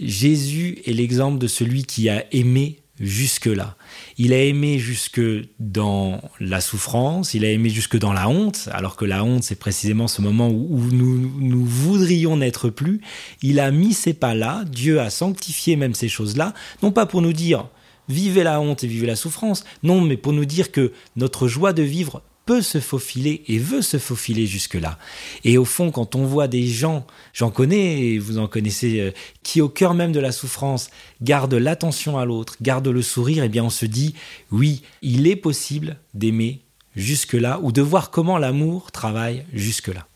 Jésus 0.00 0.78
est 0.86 0.92
l'exemple 0.92 1.38
de 1.38 1.46
celui 1.46 1.84
qui 1.84 2.08
a 2.08 2.24
aimé 2.32 2.80
jusque-là. 3.00 3.76
Il 4.18 4.32
a 4.32 4.42
aimé 4.42 4.78
jusque 4.78 5.20
dans 5.58 6.20
la 6.40 6.60
souffrance, 6.60 7.34
il 7.34 7.44
a 7.44 7.50
aimé 7.50 7.70
jusque 7.70 7.98
dans 7.98 8.12
la 8.12 8.28
honte, 8.28 8.68
alors 8.72 8.96
que 8.96 9.04
la 9.04 9.24
honte, 9.24 9.42
c'est 9.42 9.58
précisément 9.58 10.06
ce 10.06 10.22
moment 10.22 10.48
où, 10.48 10.80
nous, 10.92 11.32
nous 11.40 11.64
voudrions 11.64 12.36
n'être 12.36 12.70
plus. 12.70 13.00
Il 13.42 13.60
a 13.60 13.70
mis 13.70 13.92
ces 13.92 14.14
pas-là, 14.14 14.64
Dieu 14.70 15.00
a 15.00 15.10
sanctifié 15.10 15.76
même 15.76 15.94
ces 15.94 16.08
choses-là, 16.08 16.54
non 16.82 16.92
pas 16.92 17.06
pour 17.06 17.22
nous 17.22 17.32
dire 17.32 17.68
vivez 18.08 18.42
la 18.42 18.60
honte 18.60 18.84
et 18.84 18.86
vivez 18.86 19.06
la 19.06 19.16
souffrance, 19.16 19.64
non, 19.82 20.00
mais 20.00 20.16
pour 20.16 20.32
nous 20.32 20.44
dire 20.44 20.70
que 20.70 20.92
notre 21.16 21.48
joie 21.48 21.72
de 21.72 21.82
vivre 21.82 22.22
peut 22.46 22.62
se 22.62 22.80
faufiler 22.80 23.42
et 23.48 23.58
veut 23.58 23.82
se 23.82 23.98
faufiler 23.98 24.46
jusque-là. 24.46 24.98
Et 25.44 25.58
au 25.58 25.64
fond, 25.64 25.90
quand 25.90 26.14
on 26.14 26.24
voit 26.24 26.48
des 26.48 26.66
gens, 26.66 27.06
j'en 27.32 27.50
connais, 27.50 28.00
et 28.02 28.18
vous 28.18 28.38
en 28.38 28.46
connaissez, 28.46 29.00
euh, 29.00 29.10
qui 29.42 29.60
au 29.60 29.68
cœur 29.68 29.94
même 29.94 30.12
de 30.12 30.20
la 30.20 30.32
souffrance 30.32 30.90
gardent 31.22 31.54
l'attention 31.54 32.18
à 32.18 32.24
l'autre, 32.24 32.56
gardent 32.60 32.88
le 32.88 33.02
sourire, 33.02 33.44
eh 33.44 33.48
bien 33.48 33.64
on 33.64 33.70
se 33.70 33.86
dit, 33.86 34.14
oui, 34.50 34.82
il 35.02 35.26
est 35.26 35.36
possible 35.36 35.96
d'aimer 36.12 36.60
jusque-là, 36.96 37.58
ou 37.62 37.72
de 37.72 37.82
voir 37.82 38.10
comment 38.10 38.38
l'amour 38.38 38.92
travaille 38.92 39.44
jusque-là. 39.52 40.06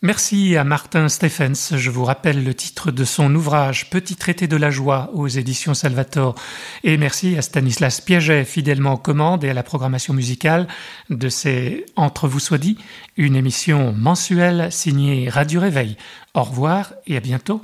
Merci 0.00 0.56
à 0.56 0.62
Martin 0.62 1.08
Stephens. 1.08 1.76
Je 1.76 1.90
vous 1.90 2.04
rappelle 2.04 2.44
le 2.44 2.54
titre 2.54 2.92
de 2.92 3.04
son 3.04 3.34
ouvrage 3.34 3.90
Petit 3.90 4.14
traité 4.14 4.46
de 4.46 4.56
la 4.56 4.70
joie 4.70 5.10
aux 5.12 5.26
éditions 5.26 5.74
Salvator. 5.74 6.36
Et 6.84 6.96
merci 6.96 7.36
à 7.36 7.42
Stanislas 7.42 8.00
Piaget, 8.00 8.44
fidèlement 8.44 8.92
aux 8.92 8.98
commandes 8.98 9.42
et 9.42 9.50
à 9.50 9.54
la 9.54 9.64
programmation 9.64 10.14
musicale 10.14 10.68
de 11.10 11.28
ces 11.28 11.84
Entre 11.96 12.28
vous 12.28 12.38
soit 12.38 12.58
dit, 12.58 12.78
une 13.16 13.34
émission 13.34 13.92
mensuelle 13.92 14.70
signée 14.70 15.28
Radio 15.28 15.60
Réveil. 15.60 15.96
Au 16.32 16.44
revoir 16.44 16.92
et 17.08 17.16
à 17.16 17.20
bientôt 17.20 17.60